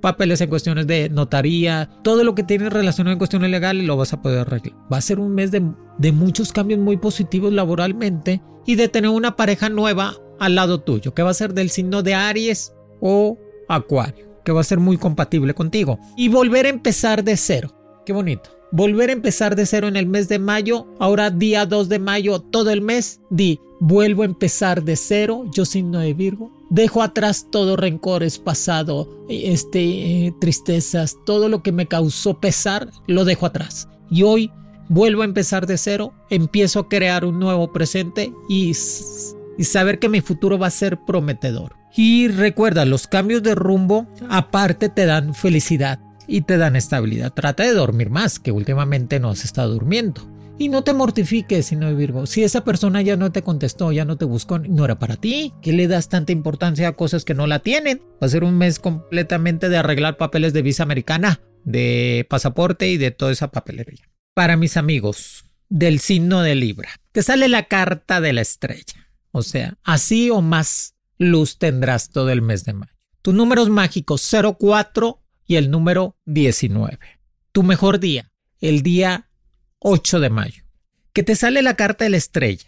Papeles 0.00 0.40
en 0.40 0.48
cuestiones 0.48 0.86
de 0.86 1.08
notaría, 1.08 1.90
todo 2.02 2.24
lo 2.24 2.34
que 2.34 2.42
tiene 2.42 2.70
relación 2.70 3.08
en 3.08 3.18
cuestiones 3.18 3.50
legales 3.50 3.86
lo 3.86 3.96
vas 3.96 4.12
a 4.12 4.22
poder 4.22 4.40
arreglar. 4.40 4.76
Va 4.92 4.98
a 4.98 5.02
ser 5.02 5.18
un 5.18 5.34
mes 5.34 5.50
de, 5.50 5.62
de 5.98 6.12
muchos 6.12 6.52
cambios 6.52 6.80
muy 6.80 6.96
positivos 6.96 7.52
laboralmente 7.52 8.40
y 8.66 8.76
de 8.76 8.88
tener 8.88 9.10
una 9.10 9.36
pareja 9.36 9.68
nueva 9.68 10.14
al 10.38 10.54
lado 10.54 10.80
tuyo, 10.80 11.14
que 11.14 11.22
va 11.22 11.30
a 11.30 11.34
ser 11.34 11.52
del 11.52 11.70
signo 11.70 12.02
de 12.02 12.14
Aries 12.14 12.72
o 13.00 13.38
Acuario, 13.68 14.26
que 14.44 14.52
va 14.52 14.60
a 14.60 14.64
ser 14.64 14.78
muy 14.78 14.96
compatible 14.96 15.54
contigo. 15.54 15.98
Y 16.16 16.28
volver 16.28 16.66
a 16.66 16.70
empezar 16.70 17.24
de 17.24 17.36
cero. 17.36 18.02
Qué 18.06 18.12
bonito 18.12 18.60
volver 18.72 19.10
a 19.10 19.14
empezar 19.14 19.56
de 19.56 19.66
cero 19.66 19.88
en 19.88 19.96
el 19.96 20.06
mes 20.06 20.28
de 20.28 20.38
mayo, 20.38 20.86
ahora 20.98 21.30
día 21.30 21.66
2 21.66 21.88
de 21.88 21.98
mayo, 21.98 22.40
todo 22.40 22.70
el 22.70 22.82
mes, 22.82 23.20
di, 23.30 23.60
vuelvo 23.80 24.22
a 24.22 24.26
empezar 24.26 24.84
de 24.84 24.96
cero, 24.96 25.44
yo 25.52 25.64
signo 25.64 25.98
de 25.98 26.14
Virgo, 26.14 26.52
dejo 26.70 27.02
atrás 27.02 27.48
todo 27.50 27.76
rencores 27.76 28.38
pasado, 28.38 29.08
este, 29.28 30.26
eh, 30.26 30.34
tristezas, 30.40 31.16
todo 31.26 31.48
lo 31.48 31.62
que 31.62 31.72
me 31.72 31.86
causó 31.86 32.40
pesar, 32.40 32.90
lo 33.06 33.24
dejo 33.24 33.46
atrás. 33.46 33.88
Y 34.10 34.22
hoy 34.22 34.50
vuelvo 34.88 35.22
a 35.22 35.26
empezar 35.26 35.66
de 35.66 35.76
cero, 35.76 36.14
empiezo 36.30 36.80
a 36.80 36.88
crear 36.88 37.24
un 37.24 37.38
nuevo 37.38 37.72
presente 37.72 38.32
y, 38.48 38.70
y 39.58 39.64
saber 39.64 39.98
que 39.98 40.08
mi 40.08 40.20
futuro 40.20 40.58
va 40.58 40.68
a 40.68 40.70
ser 40.70 40.98
prometedor. 41.04 41.76
Y 41.94 42.28
recuerda, 42.28 42.84
los 42.84 43.06
cambios 43.06 43.42
de 43.42 43.56
rumbo 43.56 44.06
aparte 44.28 44.88
te 44.88 45.06
dan 45.06 45.34
felicidad 45.34 45.98
y 46.28 46.42
te 46.42 46.56
dan 46.56 46.76
estabilidad. 46.76 47.32
Trata 47.32 47.64
de 47.64 47.72
dormir 47.72 48.10
más, 48.10 48.38
que 48.38 48.52
últimamente 48.52 49.18
no 49.18 49.30
has 49.30 49.44
estado 49.44 49.74
durmiendo. 49.74 50.22
Y 50.60 50.68
no 50.68 50.84
te 50.84 50.92
mortifiques, 50.92 51.64
sino 51.64 51.96
Virgo. 51.96 52.26
Si 52.26 52.44
esa 52.44 52.64
persona 52.64 53.00
ya 53.00 53.16
no 53.16 53.32
te 53.32 53.42
contestó, 53.42 53.92
ya 53.92 54.04
no 54.04 54.18
te 54.18 54.26
buscó, 54.26 54.58
no 54.58 54.84
era 54.84 54.98
para 54.98 55.16
ti. 55.16 55.54
¿Qué 55.62 55.72
le 55.72 55.88
das 55.88 56.10
tanta 56.10 56.32
importancia 56.32 56.86
a 56.86 56.92
cosas 56.92 57.24
que 57.24 57.32
no 57.32 57.46
la 57.46 57.60
tienen? 57.60 58.02
Va 58.22 58.26
a 58.26 58.28
ser 58.28 58.44
un 58.44 58.58
mes 58.58 58.78
completamente 58.78 59.70
de 59.70 59.78
arreglar 59.78 60.18
papeles 60.18 60.52
de 60.52 60.60
visa 60.60 60.82
americana, 60.82 61.40
de 61.64 62.26
pasaporte 62.28 62.90
y 62.90 62.98
de 62.98 63.10
toda 63.10 63.32
esa 63.32 63.50
papelería. 63.50 64.10
Para 64.34 64.58
mis 64.58 64.76
amigos 64.76 65.46
del 65.70 65.98
signo 65.98 66.42
de 66.42 66.54
Libra, 66.56 66.90
te 67.12 67.22
sale 67.22 67.48
la 67.48 67.62
carta 67.62 68.20
de 68.20 68.34
la 68.34 68.42
estrella. 68.42 69.08
O 69.30 69.40
sea, 69.40 69.78
así 69.82 70.28
o 70.28 70.42
más 70.42 70.94
luz 71.16 71.56
tendrás 71.56 72.10
todo 72.10 72.28
el 72.28 72.42
mes 72.42 72.66
de 72.66 72.74
mayo. 72.74 72.92
Tus 73.22 73.32
números 73.32 73.70
mágicos 73.70 74.30
04 74.58 75.22
y 75.46 75.56
el 75.56 75.70
número 75.70 76.18
19. 76.26 76.98
Tu 77.50 77.62
mejor 77.62 77.98
día, 77.98 78.30
el 78.60 78.82
día 78.82 79.29
8 79.80 80.20
de 80.20 80.30
mayo. 80.30 80.62
Que 81.12 81.22
te 81.22 81.34
sale 81.34 81.62
la 81.62 81.74
carta 81.74 82.04
de 82.04 82.10
la 82.10 82.18
estrella. 82.18 82.66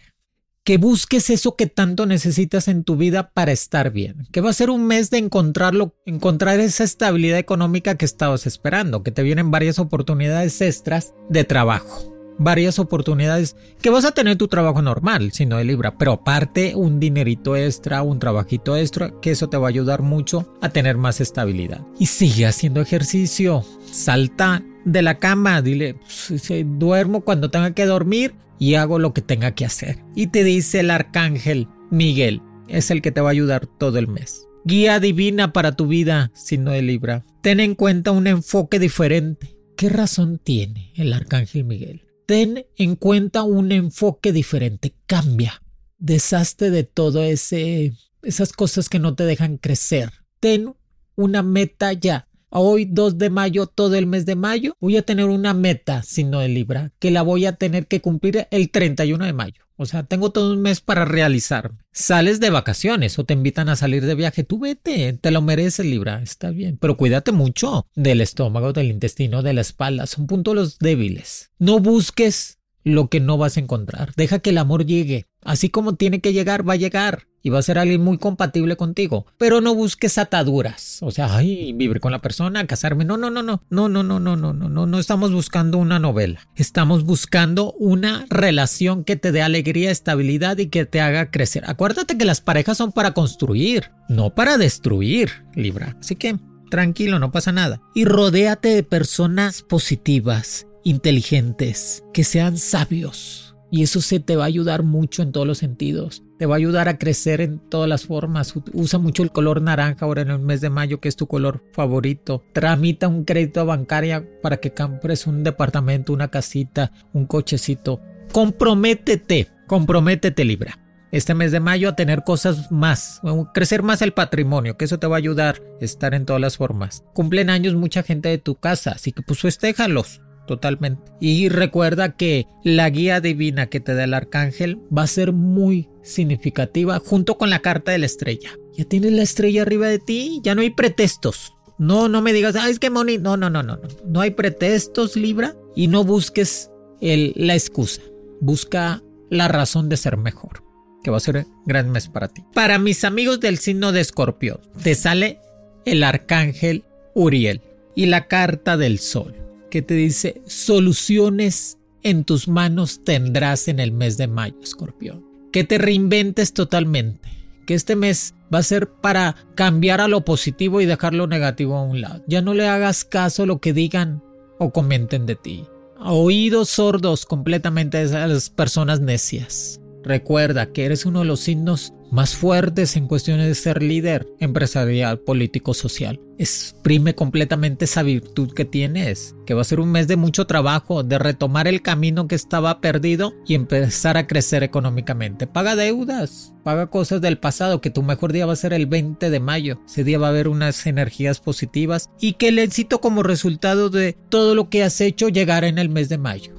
Que 0.63 0.77
busques 0.77 1.29
eso 1.29 1.55
que 1.55 1.67
tanto 1.67 2.05
necesitas 2.05 2.67
en 2.67 2.83
tu 2.83 2.95
vida 2.95 3.31
para 3.31 3.51
estar 3.51 3.91
bien. 3.91 4.27
Que 4.31 4.41
va 4.41 4.49
a 4.49 4.53
ser 4.53 4.69
un 4.69 4.87
mes 4.87 5.11
de 5.11 5.19
encontrarlo, 5.19 5.95
encontrar 6.05 6.59
esa 6.59 6.83
estabilidad 6.83 7.37
económica 7.37 7.95
que 7.95 8.05
estabas 8.05 8.47
esperando. 8.47 9.03
Que 9.03 9.11
te 9.11 9.21
vienen 9.21 9.51
varias 9.51 9.77
oportunidades 9.77 10.59
extras 10.61 11.13
de 11.29 11.43
trabajo 11.43 12.09
varias 12.39 12.79
oportunidades 12.79 13.55
que 13.79 13.91
vas 13.91 14.05
a 14.05 14.11
tener 14.11 14.37
tu 14.37 14.47
trabajo 14.47 14.81
normal, 14.81 15.31
sino 15.33 15.57
de 15.57 15.65
Libra, 15.65 15.99
pero 15.99 16.13
aparte 16.13 16.73
un 16.75 16.99
dinerito 16.99 17.55
extra, 17.55 18.01
un 18.01 18.17
trabajito 18.17 18.75
extra, 18.75 19.13
que 19.21 19.29
eso 19.29 19.49
te 19.49 19.57
va 19.57 19.67
a 19.67 19.69
ayudar 19.69 20.01
mucho 20.01 20.51
a 20.59 20.69
tener 20.69 20.97
más 20.97 21.21
estabilidad. 21.21 21.85
Y 21.99 22.07
sigue 22.07 22.47
haciendo 22.47 22.81
ejercicio, 22.81 23.63
salta 23.85 24.63
de 24.85 25.01
la 25.01 25.19
cama, 25.19 25.61
dile, 25.61 25.95
pues, 25.95 26.51
duermo 26.65 27.21
cuando 27.21 27.51
tenga 27.51 27.73
que 27.73 27.85
dormir 27.85 28.35
y 28.59 28.75
hago 28.75 28.99
lo 28.99 29.13
que 29.13 29.21
tenga 29.21 29.51
que 29.51 29.65
hacer. 29.65 29.99
Y 30.15 30.27
te 30.27 30.43
dice 30.43 30.81
el 30.81 30.91
arcángel 30.91 31.67
Miguel, 31.89 32.41
es 32.67 32.91
el 32.91 33.01
que 33.01 33.11
te 33.11 33.21
va 33.21 33.29
a 33.29 33.31
ayudar 33.31 33.67
todo 33.67 33.97
el 33.97 34.07
mes. 34.07 34.47
Guía 34.65 34.99
divina 34.99 35.51
para 35.51 35.75
tu 35.75 35.87
vida, 35.87 36.31
signo 36.33 36.71
de 36.71 36.81
Libra. 36.81 37.25
Ten 37.41 37.59
en 37.59 37.75
cuenta 37.75 38.11
un 38.11 38.27
enfoque 38.27 38.79
diferente. 38.79 39.57
¿Qué 39.75 39.89
razón 39.89 40.39
tiene 40.41 40.93
el 40.95 41.11
arcángel 41.11 41.65
Miguel? 41.65 42.03
ten 42.25 42.65
en 42.77 42.95
cuenta 42.95 43.43
un 43.43 43.71
enfoque 43.71 44.31
diferente, 44.31 44.95
cambia, 45.05 45.61
deshazte 45.97 46.71
de 46.71 46.83
todo 46.83 47.23
ese 47.23 47.93
esas 48.21 48.53
cosas 48.53 48.87
que 48.87 48.99
no 48.99 49.15
te 49.15 49.25
dejan 49.25 49.57
crecer. 49.57 50.11
Ten 50.39 50.73
una 51.15 51.43
meta 51.43 51.91
ya. 51.93 52.27
Hoy 52.55 52.85
2 52.85 53.17
de 53.17 53.31
mayo, 53.31 53.65
todo 53.65 53.95
el 53.95 54.05
mes 54.05 54.27
de 54.27 54.35
mayo, 54.35 54.77
voy 54.79 54.95
a 54.97 55.01
tener 55.01 55.25
una 55.25 55.55
meta, 55.55 56.03
no 56.27 56.39
de 56.39 56.49
Libra, 56.49 56.91
que 56.99 57.09
la 57.09 57.23
voy 57.23 57.47
a 57.47 57.55
tener 57.55 57.87
que 57.87 57.99
cumplir 57.99 58.47
el 58.51 58.69
31 58.69 59.25
de 59.25 59.33
mayo. 59.33 59.63
O 59.75 59.87
sea, 59.87 60.03
tengo 60.03 60.29
todo 60.29 60.53
un 60.53 60.61
mes 60.61 60.79
para 60.79 61.03
realizarme. 61.03 61.79
Sales 61.91 62.39
de 62.39 62.51
vacaciones 62.51 63.17
o 63.17 63.23
te 63.23 63.33
invitan 63.33 63.69
a 63.69 63.75
salir 63.75 64.05
de 64.05 64.13
viaje, 64.13 64.43
tú 64.43 64.59
vete, 64.59 65.13
te 65.13 65.31
lo 65.31 65.41
mereces, 65.41 65.83
Libra, 65.83 66.21
está 66.21 66.51
bien. 66.51 66.77
Pero 66.79 66.95
cuídate 66.95 67.31
mucho 67.31 67.87
del 67.95 68.21
estómago, 68.21 68.71
del 68.71 68.91
intestino, 68.91 69.41
de 69.41 69.53
la 69.53 69.61
espalda, 69.61 70.05
son 70.05 70.27
puntos 70.27 70.53
los 70.53 70.77
débiles. 70.77 71.49
No 71.57 71.79
busques 71.79 72.59
lo 72.83 73.09
que 73.09 73.19
no 73.19 73.39
vas 73.39 73.57
a 73.57 73.61
encontrar. 73.61 74.13
Deja 74.15 74.37
que 74.37 74.51
el 74.51 74.59
amor 74.59 74.85
llegue. 74.85 75.25
Así 75.41 75.69
como 75.69 75.95
tiene 75.95 76.21
que 76.21 76.33
llegar, 76.33 76.69
va 76.69 76.73
a 76.73 76.75
llegar 76.75 77.25
y 77.43 77.49
va 77.49 77.59
a 77.59 77.63
ser 77.63 77.77
alguien 77.77 78.01
muy 78.01 78.17
compatible 78.17 78.77
contigo. 78.77 79.27
Pero 79.37 79.59
no 79.59 79.75
busques 79.75 80.17
ataduras. 80.17 80.99
O 81.01 81.11
sea, 81.11 81.35
ay, 81.35 81.73
vivir 81.73 81.99
con 81.99 82.13
la 82.13 82.21
persona, 82.21 82.65
casarme. 82.65 83.03
No, 83.03 83.17
no, 83.17 83.29
no, 83.29 83.43
no. 83.43 83.61
No, 83.69 83.89
no, 83.89 84.01
no, 84.01 84.19
no, 84.19 84.37
no, 84.37 84.53
no, 84.53 84.69
no. 84.69 84.85
No 84.85 84.99
estamos 84.99 85.33
buscando 85.33 85.77
una 85.77 85.99
novela. 85.99 86.47
Estamos 86.55 87.03
buscando 87.03 87.73
una 87.73 88.25
relación 88.29 89.03
que 89.03 89.17
te 89.17 89.33
dé 89.33 89.41
alegría, 89.41 89.91
estabilidad 89.91 90.57
y 90.57 90.67
que 90.67 90.85
te 90.85 91.01
haga 91.01 91.29
crecer. 91.29 91.63
Acuérdate 91.67 92.17
que 92.17 92.25
las 92.25 92.39
parejas 92.39 92.77
son 92.77 92.93
para 92.93 93.11
construir, 93.11 93.91
no 94.07 94.33
para 94.33 94.57
destruir, 94.57 95.43
Libra. 95.53 95.97
Así 95.99 96.15
que 96.15 96.37
tranquilo, 96.71 97.19
no 97.19 97.31
pasa 97.31 97.51
nada. 97.51 97.81
Y 97.93 98.05
rodéate 98.05 98.69
de 98.69 98.83
personas 98.83 99.61
positivas, 99.63 100.65
inteligentes, 100.85 102.03
que 102.13 102.23
sean 102.23 102.57
sabios 102.57 103.53
y 103.73 103.81
eso 103.81 104.01
se 104.01 104.19
te 104.19 104.35
va 104.35 104.43
a 104.43 104.45
ayudar 104.45 104.83
mucho 104.83 105.23
en 105.23 105.31
todos 105.31 105.47
los 105.47 105.57
sentidos. 105.57 106.21
Te 106.37 106.45
va 106.45 106.55
a 106.55 106.57
ayudar 106.57 106.89
a 106.89 106.97
crecer 106.97 107.41
en 107.41 107.59
todas 107.59 107.87
las 107.87 108.05
formas. 108.05 108.53
Usa 108.73 108.99
mucho 108.99 109.23
el 109.23 109.31
color 109.31 109.61
naranja 109.61 110.05
ahora 110.05 110.23
en 110.23 110.31
el 110.31 110.39
mes 110.39 110.61
de 110.61 110.69
mayo, 110.69 110.99
que 110.99 111.09
es 111.09 111.15
tu 111.15 111.27
color 111.27 111.63
favorito. 111.73 112.43
Tramita 112.53 113.07
un 113.07 113.23
crédito 113.23 113.65
bancario 113.65 114.25
para 114.41 114.57
que 114.57 114.73
compres 114.73 115.27
un 115.27 115.43
departamento, 115.43 116.11
una 116.11 116.29
casita, 116.29 116.91
un 117.13 117.27
cochecito. 117.27 118.01
Comprométete, 118.31 119.49
comprométete 119.67 120.43
Libra. 120.43 120.79
Este 121.11 121.35
mes 121.35 121.51
de 121.51 121.59
mayo 121.59 121.89
a 121.89 121.95
tener 121.95 122.23
cosas 122.23 122.71
más, 122.71 123.21
crecer 123.53 123.83
más 123.83 124.01
el 124.01 124.13
patrimonio, 124.13 124.77
que 124.77 124.85
eso 124.85 124.97
te 124.97 125.05
va 125.05 125.17
a 125.17 125.19
ayudar 125.19 125.61
a 125.79 125.85
estar 125.85 126.15
en 126.15 126.25
todas 126.25 126.41
las 126.41 126.57
formas. 126.57 127.03
Cumplen 127.13 127.51
años 127.51 127.75
mucha 127.75 128.01
gente 128.01 128.29
de 128.29 128.39
tu 128.39 128.55
casa, 128.55 128.93
así 128.93 129.11
que 129.11 129.21
pues 129.21 129.39
festéjalos 129.39 130.21
totalmente. 130.45 131.11
Y 131.19 131.49
recuerda 131.49 132.15
que 132.15 132.47
la 132.63 132.89
guía 132.89 133.21
divina 133.21 133.67
que 133.67 133.79
te 133.79 133.93
da 133.93 134.03
el 134.03 134.13
arcángel 134.13 134.79
va 134.95 135.03
a 135.03 135.07
ser 135.07 135.33
muy 135.33 135.89
significativa 136.01 136.99
junto 136.99 137.37
con 137.37 137.49
la 137.49 137.59
carta 137.59 137.91
de 137.91 137.99
la 137.99 138.05
estrella. 138.05 138.51
Ya 138.73 138.85
tienes 138.85 139.13
la 139.13 139.21
estrella 139.21 139.61
arriba 139.61 139.87
de 139.87 139.99
ti, 139.99 140.41
ya 140.43 140.55
no 140.55 140.61
hay 140.61 140.71
pretextos. 140.71 141.53
No, 141.77 142.07
no 142.07 142.21
me 142.21 142.33
digas, 142.33 142.55
ay, 142.55 142.71
es 142.71 142.79
que 142.79 142.89
Moni, 142.89 143.17
no, 143.17 143.37
no, 143.37 143.49
no, 143.49 143.63
no, 143.63 143.77
no. 143.77 143.87
No 144.05 144.21
hay 144.21 144.31
pretextos, 144.31 145.15
Libra, 145.15 145.55
y 145.75 145.87
no 145.87 146.03
busques 146.03 146.69
la 147.01 147.53
excusa. 147.53 148.01
Busca 148.39 149.01
la 149.29 149.47
razón 149.47 149.89
de 149.89 149.97
ser 149.97 150.17
mejor, 150.17 150.63
que 151.03 151.11
va 151.11 151.17
a 151.17 151.21
ser 151.21 151.37
un 151.37 151.63
gran 151.65 151.91
mes 151.91 152.07
para 152.07 152.27
ti. 152.27 152.43
Para 152.53 152.79
mis 152.79 153.03
amigos 153.03 153.39
del 153.39 153.57
signo 153.57 153.91
de 153.91 154.01
Escorpión, 154.01 154.59
te 154.81 154.95
sale 154.95 155.39
el 155.85 156.03
arcángel 156.03 156.85
Uriel 157.15 157.61
y 157.95 158.05
la 158.05 158.27
carta 158.27 158.77
del 158.77 158.99
sol, 158.99 159.35
que 159.73 159.81
te 159.81 159.95
dice 159.95 160.39
soluciones 160.45 161.79
en 162.03 162.25
tus 162.25 162.47
manos 162.47 163.03
tendrás 163.03 163.67
en 163.67 163.79
el 163.79 163.91
mes 163.91 164.17
de 164.17 164.27
mayo, 164.27 164.55
Escorpión. 164.61 165.25
Que 165.51 165.63
te 165.63 165.79
reinventes 165.79 166.53
totalmente. 166.53 167.27
Que 167.65 167.73
este 167.73 167.95
mes 167.95 168.35
va 168.53 168.59
a 168.59 168.63
ser 168.63 168.87
para 168.87 169.35
cambiar 169.55 169.99
a 169.99 170.07
lo 170.07 170.23
positivo 170.23 170.79
y 170.79 170.85
dejar 170.85 171.15
lo 171.15 171.25
negativo 171.25 171.75
a 171.75 171.81
un 171.81 172.01
lado. 172.01 172.23
Ya 172.27 172.43
no 172.43 172.53
le 172.53 172.67
hagas 172.67 173.03
caso 173.03 173.43
a 173.43 173.45
lo 173.47 173.61
que 173.61 173.73
digan 173.73 174.21
o 174.59 174.69
comenten 174.69 175.25
de 175.25 175.37
ti. 175.37 175.65
Oídos 175.99 176.69
sordos 176.69 177.25
completamente 177.25 177.97
a 177.97 178.27
las 178.27 178.51
personas 178.51 178.99
necias. 178.99 179.81
Recuerda 180.03 180.67
que 180.67 180.85
eres 180.85 181.03
uno 181.07 181.21
de 181.21 181.25
los 181.25 181.39
signos 181.39 181.93
más 182.13 182.35
fuertes 182.35 182.95
en 182.95 183.07
cuestiones 183.07 183.47
de 183.47 183.55
ser 183.55 183.81
líder 183.81 184.27
empresarial, 184.39 185.19
político, 185.19 185.73
social. 185.73 186.21
Exprime 186.37 187.15
completamente 187.15 187.85
esa 187.85 188.03
virtud 188.03 188.53
que 188.53 188.65
tienes, 188.65 189.35
que 189.47 189.55
va 189.55 189.61
a 189.61 189.65
ser 189.65 189.79
un 189.79 189.91
mes 189.91 190.07
de 190.07 190.15
mucho 190.15 190.45
trabajo, 190.45 191.01
de 191.01 191.17
retomar 191.17 191.67
el 191.67 191.81
camino 191.81 192.27
que 192.27 192.35
estaba 192.35 192.81
perdido 192.81 193.33
y 193.47 193.55
empezar 193.55 194.17
a 194.17 194.27
crecer 194.27 194.61
económicamente. 194.61 195.47
Paga 195.47 195.75
deudas, 195.75 196.53
paga 196.63 196.87
cosas 196.87 197.19
del 197.19 197.39
pasado, 197.39 197.81
que 197.81 197.89
tu 197.89 198.03
mejor 198.03 198.31
día 198.31 198.45
va 198.45 198.53
a 198.53 198.57
ser 198.57 198.73
el 198.73 198.85
20 198.85 199.31
de 199.31 199.39
mayo. 199.39 199.81
Ese 199.87 200.03
día 200.03 200.19
va 200.19 200.27
a 200.27 200.29
haber 200.29 200.47
unas 200.47 200.85
energías 200.85 201.39
positivas 201.39 202.11
y 202.21 202.33
que 202.33 202.49
el 202.49 202.59
éxito 202.59 203.01
como 203.01 203.23
resultado 203.23 203.89
de 203.89 204.15
todo 204.29 204.53
lo 204.53 204.69
que 204.69 204.83
has 204.83 205.01
hecho 205.01 205.29
llegará 205.29 205.67
en 205.67 205.79
el 205.79 205.89
mes 205.89 206.09
de 206.09 206.19
mayo. 206.19 206.53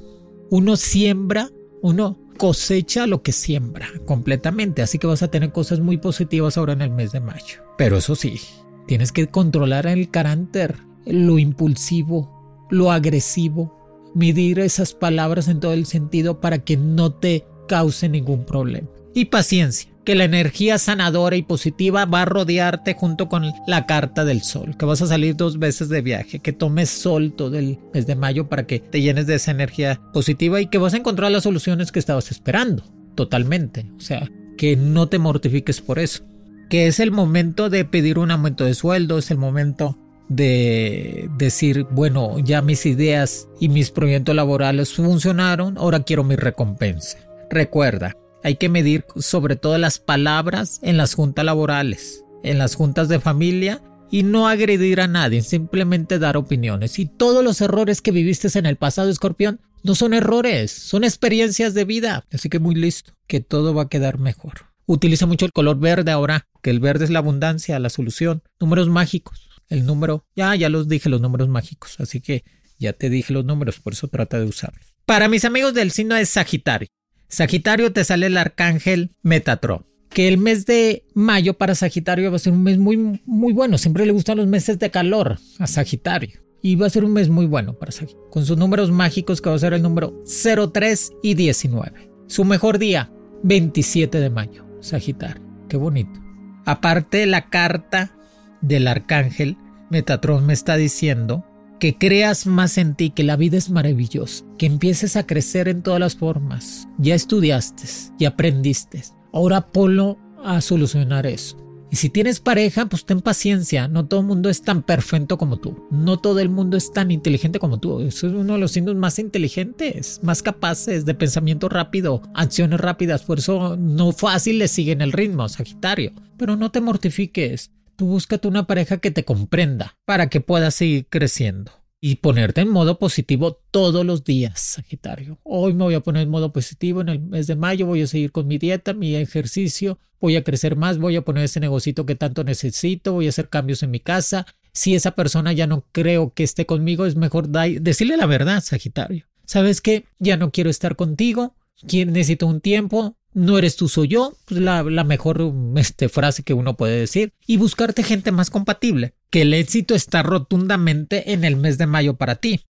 Uno 0.50 0.76
siembra, 0.76 1.48
uno 1.80 2.23
cosecha 2.34 3.06
lo 3.06 3.22
que 3.22 3.32
siembra 3.32 3.88
completamente, 4.04 4.82
así 4.82 4.98
que 4.98 5.06
vas 5.06 5.22
a 5.22 5.30
tener 5.30 5.52
cosas 5.52 5.80
muy 5.80 5.98
positivas 5.98 6.58
ahora 6.58 6.74
en 6.74 6.82
el 6.82 6.90
mes 6.90 7.12
de 7.12 7.20
mayo. 7.20 7.62
Pero 7.78 7.96
eso 7.96 8.14
sí, 8.14 8.40
tienes 8.86 9.12
que 9.12 9.28
controlar 9.28 9.86
el 9.86 10.10
carácter, 10.10 10.76
lo 11.06 11.38
impulsivo, 11.38 12.66
lo 12.70 12.92
agresivo, 12.92 14.12
medir 14.14 14.58
esas 14.58 14.94
palabras 14.94 15.48
en 15.48 15.60
todo 15.60 15.72
el 15.72 15.86
sentido 15.86 16.40
para 16.40 16.58
que 16.64 16.76
no 16.76 17.12
te 17.12 17.46
cause 17.68 18.08
ningún 18.08 18.44
problema. 18.44 18.88
Y 19.14 19.26
paciencia 19.26 19.93
que 20.04 20.14
la 20.14 20.24
energía 20.24 20.78
sanadora 20.78 21.36
y 21.36 21.42
positiva 21.42 22.04
va 22.04 22.22
a 22.22 22.26
rodearte 22.26 22.94
junto 22.94 23.28
con 23.28 23.50
la 23.66 23.86
carta 23.86 24.24
del 24.24 24.42
sol, 24.42 24.76
que 24.76 24.84
vas 24.84 25.02
a 25.02 25.06
salir 25.06 25.36
dos 25.36 25.58
veces 25.58 25.88
de 25.88 26.02
viaje, 26.02 26.38
que 26.38 26.52
tomes 26.52 26.90
sol 26.90 27.32
todo 27.36 27.58
el 27.58 27.78
mes 27.92 28.06
de 28.06 28.14
mayo 28.14 28.48
para 28.48 28.66
que 28.66 28.80
te 28.80 29.00
llenes 29.00 29.26
de 29.26 29.36
esa 29.36 29.50
energía 29.50 30.00
positiva 30.12 30.60
y 30.60 30.66
que 30.66 30.78
vas 30.78 30.94
a 30.94 30.98
encontrar 30.98 31.30
las 31.30 31.44
soluciones 31.44 31.90
que 31.90 31.98
estabas 31.98 32.30
esperando, 32.30 32.84
totalmente. 33.14 33.86
O 33.96 34.00
sea, 34.00 34.30
que 34.56 34.76
no 34.76 35.08
te 35.08 35.18
mortifiques 35.18 35.80
por 35.80 35.98
eso. 35.98 36.24
Que 36.68 36.86
es 36.86 37.00
el 37.00 37.10
momento 37.10 37.70
de 37.70 37.84
pedir 37.84 38.18
un 38.18 38.30
aumento 38.30 38.64
de 38.64 38.74
sueldo, 38.74 39.18
es 39.18 39.30
el 39.30 39.38
momento 39.38 39.98
de 40.28 41.28
decir, 41.36 41.86
bueno, 41.90 42.38
ya 42.38 42.62
mis 42.62 42.86
ideas 42.86 43.48
y 43.60 43.68
mis 43.68 43.90
proyectos 43.90 44.34
laborales 44.34 44.94
funcionaron, 44.94 45.76
ahora 45.76 46.02
quiero 46.02 46.24
mi 46.24 46.36
recompensa. 46.36 47.18
Recuerda, 47.50 48.16
hay 48.44 48.56
que 48.56 48.68
medir 48.68 49.06
sobre 49.16 49.56
todo 49.56 49.78
las 49.78 49.98
palabras 49.98 50.78
en 50.82 50.98
las 50.98 51.14
juntas 51.14 51.46
laborales, 51.46 52.24
en 52.42 52.58
las 52.58 52.74
juntas 52.74 53.08
de 53.08 53.18
familia 53.18 53.82
y 54.10 54.22
no 54.22 54.46
agredir 54.46 55.00
a 55.00 55.08
nadie, 55.08 55.40
simplemente 55.40 56.18
dar 56.18 56.36
opiniones. 56.36 56.98
Y 56.98 57.06
todos 57.06 57.42
los 57.42 57.62
errores 57.62 58.02
que 58.02 58.12
viviste 58.12 58.56
en 58.58 58.66
el 58.66 58.76
pasado, 58.76 59.08
escorpión, 59.08 59.60
no 59.82 59.94
son 59.94 60.12
errores, 60.12 60.70
son 60.70 61.04
experiencias 61.04 61.72
de 61.72 61.86
vida. 61.86 62.26
Así 62.32 62.50
que 62.50 62.58
muy 62.58 62.74
listo, 62.74 63.14
que 63.26 63.40
todo 63.40 63.74
va 63.74 63.84
a 63.84 63.88
quedar 63.88 64.18
mejor. 64.18 64.66
Utiliza 64.84 65.24
mucho 65.24 65.46
el 65.46 65.52
color 65.52 65.78
verde 65.78 66.12
ahora, 66.12 66.46
que 66.62 66.68
el 66.68 66.80
verde 66.80 67.06
es 67.06 67.10
la 67.10 67.20
abundancia, 67.20 67.78
la 67.78 67.88
solución. 67.88 68.42
Números 68.60 68.90
mágicos. 68.90 69.48
El 69.70 69.86
número, 69.86 70.26
ya, 70.36 70.54
ya 70.54 70.68
los 70.68 70.86
dije, 70.86 71.08
los 71.08 71.22
números 71.22 71.48
mágicos. 71.48 71.98
Así 71.98 72.20
que 72.20 72.44
ya 72.78 72.92
te 72.92 73.08
dije 73.08 73.32
los 73.32 73.46
números, 73.46 73.80
por 73.80 73.94
eso 73.94 74.08
trata 74.08 74.38
de 74.38 74.44
usarlos. 74.44 74.94
Para 75.06 75.28
mis 75.28 75.46
amigos 75.46 75.72
del 75.72 75.90
signo 75.90 76.14
de 76.14 76.26
Sagitario, 76.26 76.88
Sagitario 77.34 77.92
te 77.92 78.04
sale 78.04 78.26
el 78.26 78.36
arcángel 78.36 79.10
Metatron. 79.22 79.84
Que 80.08 80.28
el 80.28 80.38
mes 80.38 80.66
de 80.66 81.04
mayo 81.14 81.54
para 81.54 81.74
Sagitario 81.74 82.30
va 82.30 82.36
a 82.36 82.38
ser 82.38 82.52
un 82.52 82.62
mes 82.62 82.78
muy, 82.78 82.96
muy 83.26 83.52
bueno. 83.52 83.76
Siempre 83.76 84.06
le 84.06 84.12
gustan 84.12 84.36
los 84.36 84.46
meses 84.46 84.78
de 84.78 84.92
calor 84.92 85.38
a 85.58 85.66
Sagitario. 85.66 86.38
Y 86.62 86.76
va 86.76 86.86
a 86.86 86.90
ser 86.90 87.04
un 87.04 87.12
mes 87.12 87.28
muy 87.28 87.46
bueno 87.46 87.74
para 87.74 87.90
Sagitario. 87.90 88.30
Con 88.30 88.46
sus 88.46 88.56
números 88.56 88.92
mágicos 88.92 89.40
que 89.40 89.50
va 89.50 89.56
a 89.56 89.58
ser 89.58 89.72
el 89.72 89.82
número 89.82 90.22
03 90.24 91.10
y 91.24 91.34
19. 91.34 92.08
Su 92.28 92.44
mejor 92.44 92.78
día, 92.78 93.10
27 93.42 94.20
de 94.20 94.30
mayo. 94.30 94.64
Sagitario. 94.78 95.42
Qué 95.68 95.76
bonito. 95.76 96.20
Aparte, 96.64 97.26
la 97.26 97.48
carta 97.48 98.16
del 98.60 98.86
arcángel 98.86 99.56
Metatron 99.90 100.46
me 100.46 100.52
está 100.52 100.76
diciendo 100.76 101.44
que 101.78 101.96
creas 101.96 102.46
más 102.46 102.78
en 102.78 102.94
ti, 102.94 103.10
que 103.10 103.24
la 103.24 103.36
vida 103.36 103.56
es 103.56 103.70
maravillosa, 103.70 104.44
que 104.58 104.66
empieces 104.66 105.16
a 105.16 105.26
crecer 105.26 105.68
en 105.68 105.82
todas 105.82 106.00
las 106.00 106.16
formas. 106.16 106.88
Ya 106.98 107.14
estudiaste, 107.14 107.84
ya 108.18 108.28
aprendiste. 108.28 109.02
Ahora 109.32 109.72
ponlo 109.72 110.18
a 110.42 110.60
solucionar 110.60 111.26
eso. 111.26 111.64
Y 111.94 111.96
si 111.96 112.10
tienes 112.10 112.40
pareja, 112.40 112.86
pues 112.86 113.04
ten 113.04 113.20
paciencia. 113.20 113.86
No 113.86 114.04
todo 114.06 114.18
el 114.18 114.26
mundo 114.26 114.50
es 114.50 114.62
tan 114.62 114.82
perfecto 114.82 115.38
como 115.38 115.58
tú. 115.58 115.86
No 115.92 116.18
todo 116.18 116.40
el 116.40 116.48
mundo 116.48 116.76
es 116.76 116.92
tan 116.92 117.12
inteligente 117.12 117.60
como 117.60 117.78
tú. 117.78 118.00
Eso 118.00 118.26
es 118.26 118.32
uno 118.32 118.54
de 118.54 118.58
los 118.58 118.72
signos 118.72 118.96
más 118.96 119.20
inteligentes, 119.20 120.18
más 120.20 120.42
capaces 120.42 121.04
de 121.04 121.14
pensamiento 121.14 121.68
rápido, 121.68 122.20
acciones 122.34 122.80
rápidas. 122.80 123.22
Por 123.22 123.38
eso 123.38 123.76
no 123.76 124.10
fácil 124.10 124.58
le 124.58 124.66
siguen 124.66 125.02
el 125.02 125.12
ritmo, 125.12 125.48
Sagitario. 125.48 126.12
Pero 126.36 126.56
no 126.56 126.72
te 126.72 126.80
mortifiques. 126.80 127.70
Tú 127.96 128.06
búscate 128.06 128.48
una 128.48 128.66
pareja 128.66 128.98
que 128.98 129.12
te 129.12 129.24
comprenda 129.24 129.96
para 130.04 130.28
que 130.28 130.40
puedas 130.40 130.74
seguir 130.74 131.06
creciendo 131.08 131.70
y 132.00 132.16
ponerte 132.16 132.60
en 132.60 132.68
modo 132.68 132.98
positivo 132.98 133.60
todos 133.70 134.04
los 134.04 134.24
días, 134.24 134.60
Sagitario. 134.60 135.38
Hoy 135.44 135.74
me 135.74 135.84
voy 135.84 135.94
a 135.94 136.00
poner 136.00 136.24
en 136.24 136.30
modo 136.30 136.52
positivo 136.52 137.00
en 137.00 137.08
el 137.08 137.20
mes 137.20 137.46
de 137.46 137.56
mayo, 137.56 137.86
voy 137.86 138.02
a 138.02 138.06
seguir 138.06 138.32
con 138.32 138.48
mi 138.48 138.58
dieta, 138.58 138.94
mi 138.94 139.14
ejercicio, 139.14 139.98
voy 140.20 140.34
a 140.36 140.42
crecer 140.42 140.76
más, 140.76 140.98
voy 140.98 141.16
a 141.16 141.22
poner 141.22 141.44
ese 141.44 141.60
negocito 141.60 142.04
que 142.04 142.16
tanto 142.16 142.42
necesito, 142.42 143.12
voy 143.12 143.26
a 143.26 143.28
hacer 143.28 143.48
cambios 143.48 143.82
en 143.84 143.92
mi 143.92 144.00
casa. 144.00 144.44
Si 144.72 144.96
esa 144.96 145.12
persona 145.12 145.52
ya 145.52 145.68
no 145.68 145.86
creo 145.92 146.34
que 146.34 146.42
esté 146.42 146.66
conmigo, 146.66 147.06
es 147.06 147.14
mejor 147.14 147.48
decirle 147.48 148.16
la 148.16 148.26
verdad, 148.26 148.62
Sagitario. 148.62 149.26
¿Sabes 149.46 149.80
qué? 149.80 150.04
Ya 150.18 150.36
no 150.36 150.50
quiero 150.50 150.68
estar 150.68 150.96
contigo, 150.96 151.54
necesito 151.82 152.46
un 152.48 152.60
tiempo, 152.60 153.16
no 153.34 153.58
eres 153.58 153.76
tú, 153.76 153.88
soy 153.88 154.08
yo, 154.08 154.32
pues 154.46 154.60
la, 154.60 154.82
mejor 155.04 155.52
este, 155.76 156.08
frase 156.08 156.42
que 156.42 156.54
uno 156.54 156.76
puede 156.76 156.98
decir, 156.98 157.32
y 157.46 157.56
buscarte 157.56 158.02
gente 158.02 158.32
más 158.32 158.48
compatible, 158.48 159.14
que 159.30 159.42
el 159.42 159.52
éxito 159.52 159.94
está 159.94 160.22
rotundamente 160.22 161.32
en 161.32 161.44
el 161.44 161.56
mes 161.56 161.76
de 161.76 161.86
mayo 161.86 162.14
para 162.14 162.36
ti. 162.36 162.64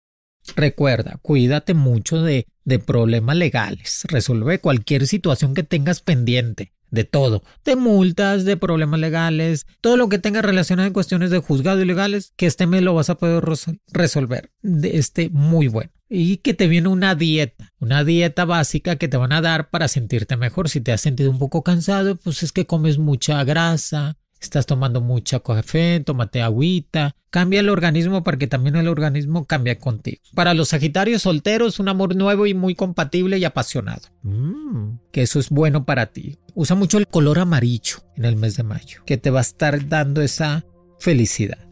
Recuerda, 0.56 1.20
cuídate 1.22 1.74
mucho 1.74 2.22
de, 2.22 2.48
de 2.66 2.80
problemas 2.80 3.38
legales, 3.38 4.04
resuelve 4.08 4.60
cualquier 4.60 5.08
situación 5.08 5.54
que 5.54 5.64
tengas 5.64 6.02
pendiente, 6.02 6.74
de 6.90 7.04
todo, 7.04 7.44
de 7.66 7.76
multas, 7.76 8.46
de 8.46 8.56
problemas 8.56 9.00
legales, 9.00 9.68
todo 9.82 9.98
lo 9.98 10.10
que 10.10 10.20
tenga 10.20 10.42
relacionado 10.42 10.88
en 10.88 10.94
cuestiones 10.94 11.32
de 11.32 11.40
juzgado 11.40 11.82
y 11.82 11.86
legales, 11.86 12.34
que 12.36 12.46
este 12.46 12.68
mes 12.68 12.84
lo 12.84 12.94
vas 12.94 13.10
a 13.10 13.16
poder 13.16 13.44
resolver. 13.92 14.52
De 14.62 14.98
este 14.98 15.30
muy 15.30 15.68
bueno 15.68 15.92
y 16.16 16.38
que 16.38 16.54
te 16.54 16.68
viene 16.68 16.90
una 16.90 17.16
dieta, 17.16 17.74
una 17.80 18.04
dieta 18.04 18.46
básica 18.46 18.98
que 18.98 19.08
te 19.08 19.18
van 19.18 19.32
a 19.32 19.42
dar 19.42 19.72
para 19.72 19.88
sentirte 19.88 20.38
mejor. 20.38 20.70
Si 20.70 20.80
te 20.80 20.92
has 20.92 21.02
sentido 21.02 21.32
un 21.32 21.40
poco 21.40 21.64
cansado, 21.64 22.18
pues 22.18 22.44
es 22.44 22.52
que 22.52 22.68
comes 22.68 23.00
mucha 23.00 23.44
grasa, 23.44 24.16
estás 24.40 24.68
tomando 24.68 25.02
mucha 25.02 25.40
café, 25.40 26.02
tómate 26.02 26.44
agüita, 26.44 27.16
cambia 27.32 27.62
el 27.62 27.70
organismo 27.70 28.24
para 28.24 28.38
que 28.38 28.46
también 28.46 28.76
el 28.76 28.90
organismo 28.90 29.46
cambie 29.46 29.80
contigo. 29.80 30.22
Para 30.36 30.54
los 30.54 30.70
Sagitarios 30.70 31.24
solteros, 31.24 31.80
un 31.80 31.90
amor 31.90 32.16
nuevo 32.16 32.46
y 32.46 32.54
muy 32.54 32.76
compatible 32.76 33.40
y 33.40 33.46
apasionado. 33.46 34.04
Mm, 34.22 35.00
que 35.12 35.24
eso 35.24 35.40
es 35.40 35.50
bueno 35.50 35.84
para 35.84 36.08
ti. 36.08 36.38
Usa 36.54 36.76
mucho 36.76 37.00
el 37.00 37.08
color 37.08 37.40
amarillo 37.40 38.04
en 38.16 38.26
el 38.26 38.36
mes 38.36 38.56
de 38.56 38.62
mayo, 38.62 39.02
que 39.08 39.18
te 39.18 39.32
va 39.32 39.40
a 39.40 39.42
estar 39.42 39.90
dando 39.90 40.22
esa 40.22 40.64
felicidad 41.00 41.68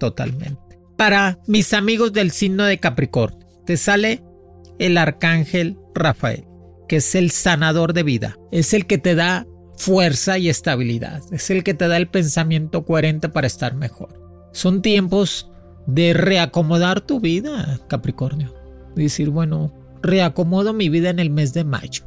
totalmente. 0.00 0.80
Para 0.96 1.40
mis 1.46 1.74
amigos 1.74 2.14
del 2.14 2.30
signo 2.30 2.64
de 2.64 2.78
Capricornio, 2.78 3.41
sale 3.76 4.22
el 4.78 4.98
arcángel 4.98 5.78
Rafael, 5.94 6.44
que 6.88 6.96
es 6.96 7.14
el 7.14 7.30
sanador 7.30 7.92
de 7.92 8.02
vida, 8.02 8.38
es 8.50 8.74
el 8.74 8.86
que 8.86 8.98
te 8.98 9.14
da 9.14 9.46
fuerza 9.76 10.38
y 10.38 10.48
estabilidad, 10.48 11.22
es 11.32 11.50
el 11.50 11.64
que 11.64 11.74
te 11.74 11.88
da 11.88 11.96
el 11.96 12.08
pensamiento 12.08 12.84
coherente 12.84 13.28
para 13.28 13.46
estar 13.46 13.74
mejor. 13.74 14.20
Son 14.52 14.82
tiempos 14.82 15.50
de 15.86 16.12
reacomodar 16.14 17.00
tu 17.00 17.20
vida, 17.20 17.80
Capricornio. 17.88 18.54
Decir, 18.94 19.30
bueno, 19.30 19.72
reacomodo 20.02 20.72
mi 20.72 20.88
vida 20.88 21.10
en 21.10 21.18
el 21.18 21.30
mes 21.30 21.54
de 21.54 21.64
mayo. 21.64 22.04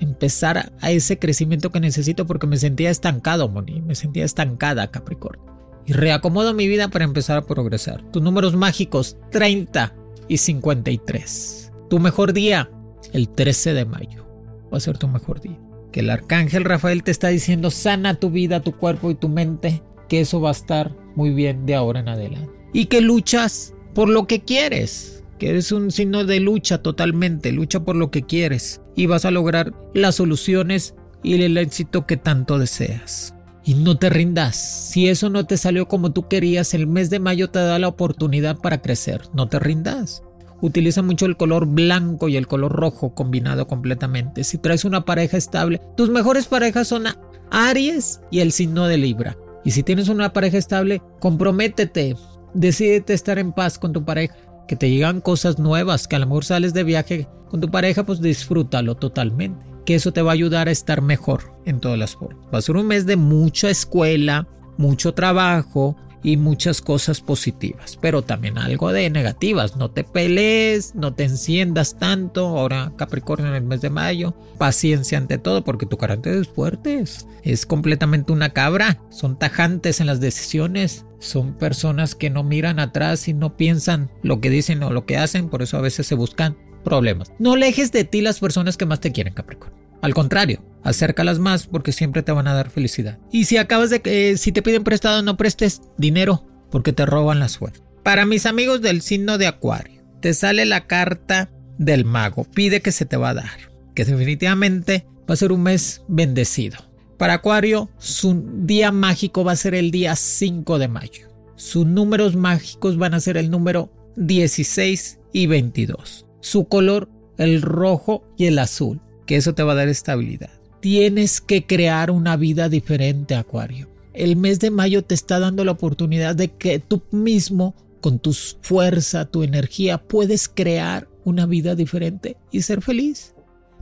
Empezar 0.00 0.72
a 0.80 0.90
ese 0.90 1.18
crecimiento 1.18 1.70
que 1.70 1.80
necesito 1.80 2.26
porque 2.26 2.46
me 2.46 2.56
sentía 2.56 2.90
estancado, 2.90 3.48
Moni. 3.48 3.80
Me 3.80 3.94
sentía 3.94 4.24
estancada, 4.24 4.90
Capricornio. 4.90 5.54
Y 5.86 5.92
reacomodo 5.92 6.52
mi 6.52 6.66
vida 6.66 6.88
para 6.88 7.04
empezar 7.04 7.38
a 7.38 7.46
progresar. 7.46 8.02
Tus 8.10 8.22
números 8.22 8.56
mágicos, 8.56 9.16
30 9.30 9.94
y 10.28 10.38
53. 10.38 11.72
Tu 11.90 11.98
mejor 11.98 12.32
día, 12.32 12.70
el 13.12 13.28
13 13.28 13.74
de 13.74 13.84
mayo. 13.84 14.26
Va 14.72 14.78
a 14.78 14.80
ser 14.80 14.98
tu 14.98 15.08
mejor 15.08 15.40
día. 15.40 15.58
Que 15.92 16.00
el 16.00 16.10
arcángel 16.10 16.64
Rafael 16.64 17.02
te 17.02 17.10
está 17.10 17.28
diciendo, 17.28 17.70
sana 17.70 18.14
tu 18.14 18.30
vida, 18.30 18.60
tu 18.60 18.76
cuerpo 18.76 19.10
y 19.10 19.14
tu 19.14 19.28
mente. 19.28 19.82
Que 20.08 20.20
eso 20.20 20.40
va 20.40 20.50
a 20.50 20.52
estar 20.52 20.94
muy 21.14 21.30
bien 21.30 21.66
de 21.66 21.74
ahora 21.74 22.00
en 22.00 22.08
adelante. 22.08 22.50
Y 22.72 22.86
que 22.86 23.00
luchas 23.00 23.74
por 23.94 24.08
lo 24.08 24.26
que 24.26 24.40
quieres 24.42 25.14
que 25.38 25.50
eres 25.50 25.72
un 25.72 25.90
signo 25.90 26.24
de 26.24 26.40
lucha 26.40 26.78
totalmente, 26.78 27.52
lucha 27.52 27.80
por 27.80 27.96
lo 27.96 28.10
que 28.10 28.22
quieres 28.22 28.80
y 28.94 29.06
vas 29.06 29.24
a 29.24 29.30
lograr 29.30 29.74
las 29.94 30.16
soluciones 30.16 30.94
y 31.22 31.42
el 31.42 31.56
éxito 31.56 32.06
que 32.06 32.16
tanto 32.16 32.58
deseas. 32.58 33.33
Y 33.66 33.74
no 33.74 33.96
te 33.96 34.10
rindas, 34.10 34.56
si 34.56 35.08
eso 35.08 35.30
no 35.30 35.46
te 35.46 35.56
salió 35.56 35.88
como 35.88 36.12
tú 36.12 36.28
querías, 36.28 36.74
el 36.74 36.86
mes 36.86 37.08
de 37.08 37.18
mayo 37.18 37.48
te 37.48 37.60
da 37.60 37.78
la 37.78 37.88
oportunidad 37.88 38.58
para 38.58 38.82
crecer, 38.82 39.22
no 39.32 39.48
te 39.48 39.58
rindas. 39.58 40.22
Utiliza 40.60 41.00
mucho 41.00 41.24
el 41.24 41.38
color 41.38 41.66
blanco 41.66 42.28
y 42.28 42.36
el 42.36 42.46
color 42.46 42.72
rojo 42.72 43.14
combinado 43.14 43.66
completamente. 43.66 44.44
Si 44.44 44.58
traes 44.58 44.84
una 44.84 45.06
pareja 45.06 45.38
estable, 45.38 45.80
tus 45.96 46.10
mejores 46.10 46.46
parejas 46.46 46.88
son 46.88 47.04
Aries 47.50 48.20
y 48.30 48.40
el 48.40 48.52
signo 48.52 48.86
de 48.86 48.98
Libra. 48.98 49.36
Y 49.64 49.70
si 49.70 49.82
tienes 49.82 50.10
una 50.10 50.32
pareja 50.34 50.58
estable, 50.58 51.00
comprométete, 51.18 52.16
decídete 52.52 53.14
estar 53.14 53.38
en 53.38 53.52
paz 53.52 53.78
con 53.78 53.94
tu 53.94 54.04
pareja 54.04 54.36
que 54.68 54.76
te 54.76 54.90
llegan 54.90 55.22
cosas 55.22 55.58
nuevas, 55.58 56.06
que 56.06 56.16
a 56.16 56.18
lo 56.18 56.26
mejor 56.26 56.44
sales 56.44 56.74
de 56.74 56.84
viaje 56.84 57.28
con 57.48 57.60
tu 57.60 57.70
pareja, 57.70 58.04
pues 58.04 58.20
disfrútalo 58.20 58.94
totalmente. 58.94 59.73
Que 59.84 59.94
eso 59.94 60.12
te 60.12 60.22
va 60.22 60.32
a 60.32 60.34
ayudar 60.34 60.68
a 60.68 60.72
estar 60.72 61.02
mejor 61.02 61.54
en 61.64 61.80
todas 61.80 61.98
las 61.98 62.14
formas. 62.14 62.46
Va 62.52 62.58
a 62.58 62.62
ser 62.62 62.76
un 62.76 62.86
mes 62.86 63.06
de 63.06 63.16
mucha 63.16 63.70
escuela, 63.70 64.46
mucho 64.76 65.14
trabajo 65.14 65.96
y 66.24 66.38
muchas 66.38 66.80
cosas 66.80 67.20
positivas, 67.20 67.98
pero 68.00 68.22
también 68.22 68.56
algo 68.56 68.92
de 68.92 69.10
negativas. 69.10 69.76
No 69.76 69.90
te 69.90 70.04
pelees, 70.04 70.94
no 70.94 71.12
te 71.12 71.24
enciendas 71.24 71.98
tanto. 71.98 72.46
Ahora 72.46 72.92
Capricornio 72.96 73.48
en 73.48 73.54
el 73.54 73.62
mes 73.62 73.82
de 73.82 73.90
mayo, 73.90 74.34
paciencia 74.56 75.18
ante 75.18 75.36
todo, 75.36 75.62
porque 75.62 75.86
tu 75.86 75.98
carácter 75.98 76.38
es 76.38 76.48
fuerte, 76.48 77.04
es 77.42 77.66
completamente 77.66 78.32
una 78.32 78.50
cabra. 78.50 79.02
Son 79.10 79.38
tajantes 79.38 80.00
en 80.00 80.06
las 80.06 80.20
decisiones, 80.20 81.04
son 81.18 81.52
personas 81.52 82.14
que 82.14 82.30
no 82.30 82.42
miran 82.42 82.80
atrás 82.80 83.28
y 83.28 83.34
no 83.34 83.56
piensan 83.58 84.10
lo 84.22 84.40
que 84.40 84.48
dicen 84.48 84.82
o 84.82 84.90
lo 84.90 85.04
que 85.04 85.18
hacen, 85.18 85.50
por 85.50 85.60
eso 85.60 85.76
a 85.76 85.82
veces 85.82 86.06
se 86.06 86.14
buscan 86.14 86.56
problemas. 86.84 87.32
No 87.38 87.54
alejes 87.54 87.90
de 87.90 88.04
ti 88.04 88.20
las 88.20 88.38
personas 88.38 88.76
que 88.76 88.86
más 88.86 89.00
te 89.00 89.10
quieren, 89.10 89.34
Capricornio. 89.34 89.82
Al 90.02 90.14
contrario, 90.14 90.62
acércalas 90.82 91.38
más 91.38 91.66
porque 91.66 91.90
siempre 91.90 92.22
te 92.22 92.30
van 92.30 92.46
a 92.46 92.54
dar 92.54 92.70
felicidad. 92.70 93.18
Y 93.32 93.46
si 93.46 93.56
acabas 93.56 93.90
de 93.90 94.02
que 94.02 94.36
si 94.36 94.52
te 94.52 94.62
piden 94.62 94.84
prestado, 94.84 95.22
no 95.22 95.36
prestes 95.36 95.80
dinero 95.96 96.46
porque 96.70 96.92
te 96.92 97.06
roban 97.06 97.40
la 97.40 97.48
suerte. 97.48 97.80
Para 98.02 98.26
mis 98.26 98.44
amigos 98.44 98.82
del 98.82 99.00
signo 99.00 99.38
de 99.38 99.46
Acuario, 99.46 100.02
te 100.20 100.34
sale 100.34 100.66
la 100.66 100.86
carta 100.86 101.50
del 101.78 102.04
mago. 102.04 102.44
Pide 102.44 102.82
que 102.82 102.92
se 102.92 103.06
te 103.06 103.16
va 103.16 103.30
a 103.30 103.34
dar. 103.34 103.50
Que 103.94 104.04
definitivamente 104.04 105.06
va 105.28 105.34
a 105.34 105.38
ser 105.38 105.52
un 105.52 105.62
mes 105.62 106.02
bendecido. 106.06 106.76
Para 107.16 107.34
Acuario, 107.34 107.88
su 107.96 108.44
día 108.66 108.92
mágico 108.92 109.44
va 109.44 109.52
a 109.52 109.56
ser 109.56 109.74
el 109.74 109.90
día 109.90 110.16
5 110.16 110.78
de 110.78 110.88
mayo. 110.88 111.28
Sus 111.56 111.86
números 111.86 112.36
mágicos 112.36 112.98
van 112.98 113.14
a 113.14 113.20
ser 113.20 113.36
el 113.36 113.50
número 113.50 113.90
16 114.16 115.20
y 115.32 115.46
22. 115.46 116.23
Su 116.44 116.66
color, 116.66 117.08
el 117.38 117.62
rojo 117.62 118.22
y 118.36 118.44
el 118.44 118.58
azul, 118.58 119.00
que 119.24 119.36
eso 119.36 119.54
te 119.54 119.62
va 119.62 119.72
a 119.72 119.76
dar 119.76 119.88
estabilidad. 119.88 120.50
Tienes 120.80 121.40
que 121.40 121.64
crear 121.64 122.10
una 122.10 122.36
vida 122.36 122.68
diferente, 122.68 123.34
Acuario. 123.34 123.88
El 124.12 124.36
mes 124.36 124.60
de 124.60 124.70
mayo 124.70 125.02
te 125.02 125.14
está 125.14 125.38
dando 125.38 125.64
la 125.64 125.72
oportunidad 125.72 126.36
de 126.36 126.48
que 126.48 126.80
tú 126.80 127.02
mismo, 127.12 127.74
con 128.02 128.18
tu 128.18 128.34
fuerza, 128.34 129.24
tu 129.24 129.42
energía, 129.42 129.96
puedes 129.96 130.50
crear 130.50 131.08
una 131.24 131.46
vida 131.46 131.74
diferente 131.76 132.36
y 132.52 132.60
ser 132.60 132.82
feliz. 132.82 133.34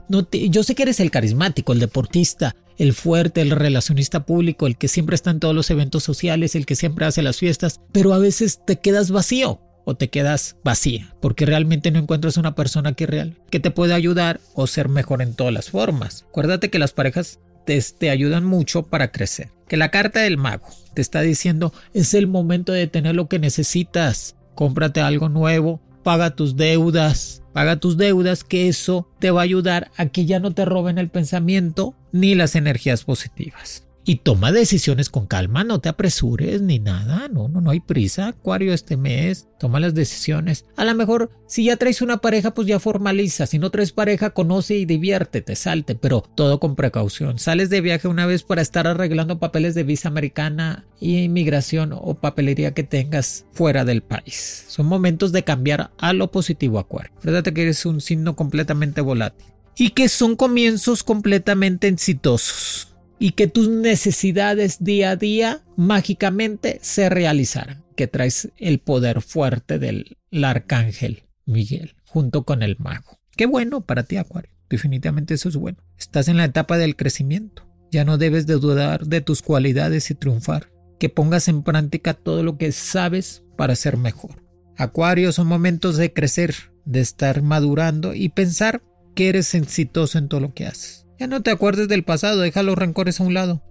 No 0.07 0.25
yo 0.31 0.63
sé 0.63 0.73
que 0.73 0.83
eres 0.83 1.01
el 1.01 1.11
carismático, 1.11 1.73
el 1.73 1.81
deportista, 1.81 2.55
el 2.77 2.93
fuerte, 2.93 3.41
el 3.41 3.51
relacionista 3.51 4.25
público, 4.25 4.67
el 4.67 4.77
que 4.77 4.87
siempre 4.87 5.15
está 5.15 5.31
en 5.31 5.41
todos 5.41 5.53
los 5.53 5.69
eventos 5.69 6.03
sociales, 6.03 6.55
el 6.55 6.65
que 6.65 6.77
siempre 6.77 7.05
hace 7.05 7.23
las 7.23 7.39
fiestas, 7.39 7.81
pero 7.91 8.13
a 8.13 8.19
veces 8.19 8.61
te 8.65 8.79
quedas 8.79 9.11
vacío 9.11 9.59
o 9.85 9.95
te 9.95 10.09
quedas 10.09 10.57
vacía, 10.63 11.15
porque 11.19 11.45
realmente 11.45 11.91
no 11.91 11.99
encuentras 11.99 12.37
una 12.37 12.55
persona 12.55 12.93
que 12.93 13.05
real 13.05 13.37
que 13.49 13.59
te 13.59 13.71
pueda 13.71 13.95
ayudar 13.95 14.39
o 14.53 14.67
ser 14.67 14.89
mejor 14.89 15.21
en 15.21 15.33
todas 15.33 15.53
las 15.53 15.69
formas. 15.69 16.25
Acuérdate 16.29 16.69
que 16.69 16.79
las 16.79 16.93
parejas 16.93 17.39
te, 17.65 17.81
te, 17.97 18.09
ayudan 18.09 18.45
mucho 18.45 18.83
para 18.83 19.11
crecer. 19.11 19.49
Que 19.67 19.77
la 19.77 19.91
carta 19.91 20.21
del 20.21 20.37
mago 20.37 20.67
te 20.93 21.01
está 21.01 21.21
diciendo 21.21 21.73
es 21.93 22.13
el 22.13 22.27
momento 22.27 22.71
de 22.71 22.87
tener 22.87 23.15
lo 23.15 23.27
que 23.27 23.39
necesitas. 23.39 24.35
Cómprate 24.55 25.01
algo 25.01 25.29
nuevo, 25.29 25.81
paga 26.03 26.35
tus 26.35 26.55
deudas, 26.55 27.41
paga 27.53 27.77
tus 27.77 27.97
deudas, 27.97 28.43
que 28.43 28.67
eso 28.67 29.09
te 29.19 29.31
va 29.31 29.41
a 29.41 29.45
ayudar 29.45 29.91
a 29.97 30.07
que 30.07 30.25
ya 30.25 30.39
no 30.39 30.53
te 30.53 30.65
roben 30.65 30.97
el 30.97 31.09
pensamiento 31.09 31.95
ni 32.11 32.35
las 32.35 32.55
energías 32.55 33.03
positivas 33.03 33.83
y 34.05 34.17
toma 34.17 34.51
decisiones 34.51 35.09
con 35.09 35.27
calma, 35.27 35.63
no 35.63 35.79
te 35.79 35.89
apresures 35.89 36.61
ni 36.61 36.79
nada, 36.79 37.27
no, 37.29 37.47
no, 37.47 37.61
no 37.61 37.71
hay 37.71 37.79
prisa, 37.79 38.27
Acuario 38.27 38.73
este 38.73 38.97
mes, 38.97 39.47
toma 39.59 39.79
las 39.79 39.93
decisiones. 39.93 40.65
A 40.75 40.83
lo 40.83 40.93
mejor 40.93 41.31
si 41.47 41.65
ya 41.65 41.77
traes 41.77 42.01
una 42.01 42.17
pareja, 42.17 42.53
pues 42.53 42.67
ya 42.67 42.79
formaliza, 42.79 43.45
si 43.45 43.59
no 43.59 43.71
traes 43.71 43.91
pareja, 43.91 44.31
conoce 44.31 44.75
y 44.75 44.85
diviértete, 44.85 45.55
salte, 45.55 45.95
pero 45.95 46.21
todo 46.21 46.59
con 46.59 46.75
precaución. 46.75 47.39
Sales 47.39 47.69
de 47.69 47.81
viaje 47.81 48.07
una 48.07 48.25
vez 48.25 48.43
para 48.43 48.61
estar 48.61 48.87
arreglando 48.87 49.39
papeles 49.39 49.75
de 49.75 49.83
visa 49.83 50.09
americana 50.09 50.85
y 50.99 51.19
inmigración 51.19 51.93
o 51.93 52.15
papelería 52.15 52.73
que 52.73 52.83
tengas 52.83 53.45
fuera 53.53 53.85
del 53.85 54.01
país. 54.01 54.65
Son 54.67 54.85
momentos 54.85 55.31
de 55.31 55.43
cambiar 55.43 55.91
a 55.97 56.13
lo 56.13 56.31
positivo, 56.31 56.79
Acuario. 56.79 57.13
Fíjate 57.19 57.53
que 57.53 57.63
eres 57.63 57.85
un 57.85 58.01
signo 58.01 58.35
completamente 58.35 59.01
volátil 59.01 59.47
y 59.77 59.91
que 59.91 60.09
son 60.09 60.35
comienzos 60.35 61.03
completamente 61.03 61.87
exitosos 61.87 62.92
y 63.23 63.31
que 63.31 63.47
tus 63.47 63.69
necesidades 63.69 64.83
día 64.83 65.11
a 65.11 65.15
día 65.15 65.61
mágicamente 65.77 66.79
se 66.81 67.07
realizaran, 67.07 67.81
que 67.95 68.07
traes 68.07 68.49
el 68.57 68.79
poder 68.79 69.21
fuerte 69.21 69.79
del 69.79 70.17
arcángel 70.43 71.23
Miguel 71.45 71.95
junto 72.03 72.43
con 72.43 72.63
el 72.63 72.75
mago. 72.79 73.21
Qué 73.37 73.45
bueno 73.45 73.79
para 73.79 74.03
ti, 74.03 74.17
Acuario. 74.17 74.51
Definitivamente 74.69 75.35
eso 75.35 75.47
es 75.47 75.55
bueno. 75.55 75.77
Estás 75.97 76.27
en 76.27 76.35
la 76.35 76.43
etapa 76.43 76.77
del 76.77 76.97
crecimiento. 76.97 77.65
Ya 77.91 78.03
no 78.03 78.17
debes 78.17 78.45
de 78.45 78.55
dudar 78.55 79.05
de 79.05 79.21
tus 79.21 79.41
cualidades 79.41 80.11
y 80.11 80.15
triunfar. 80.15 80.69
Que 80.99 81.07
pongas 81.07 81.47
en 81.47 81.63
práctica 81.63 82.13
todo 82.13 82.43
lo 82.43 82.57
que 82.57 82.73
sabes 82.73 83.45
para 83.55 83.77
ser 83.77 83.95
mejor. 83.95 84.43
Acuario 84.75 85.31
son 85.31 85.47
momentos 85.47 85.95
de 85.95 86.11
crecer, 86.11 86.55
de 86.83 86.99
estar 86.99 87.41
madurando 87.41 88.13
y 88.13 88.27
pensar 88.27 88.83
que 89.15 89.29
eres 89.29 89.55
exitoso 89.55 90.17
en 90.17 90.27
todo 90.27 90.41
lo 90.41 90.53
que 90.53 90.67
haces. 90.67 91.02
Ya 91.23 91.27
no 91.27 91.41
te 91.41 91.51
acuerdes 91.51 91.87
del 91.87 92.03
pasado, 92.03 92.41
deja 92.41 92.63
los 92.63 92.77
rencores 92.77 93.21
a 93.21 93.23
un 93.23 93.33
lado. 93.33 93.63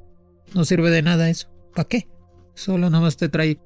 No 0.54 0.64
sirve 0.64 0.90
de 0.90 1.02
nada 1.02 1.28
eso. 1.28 1.48
¿Para 1.74 1.86
qué? 1.86 2.08
Solo 2.54 2.88
nada 2.88 3.02
más 3.02 3.18
te 3.18 3.28
trae 3.28 3.60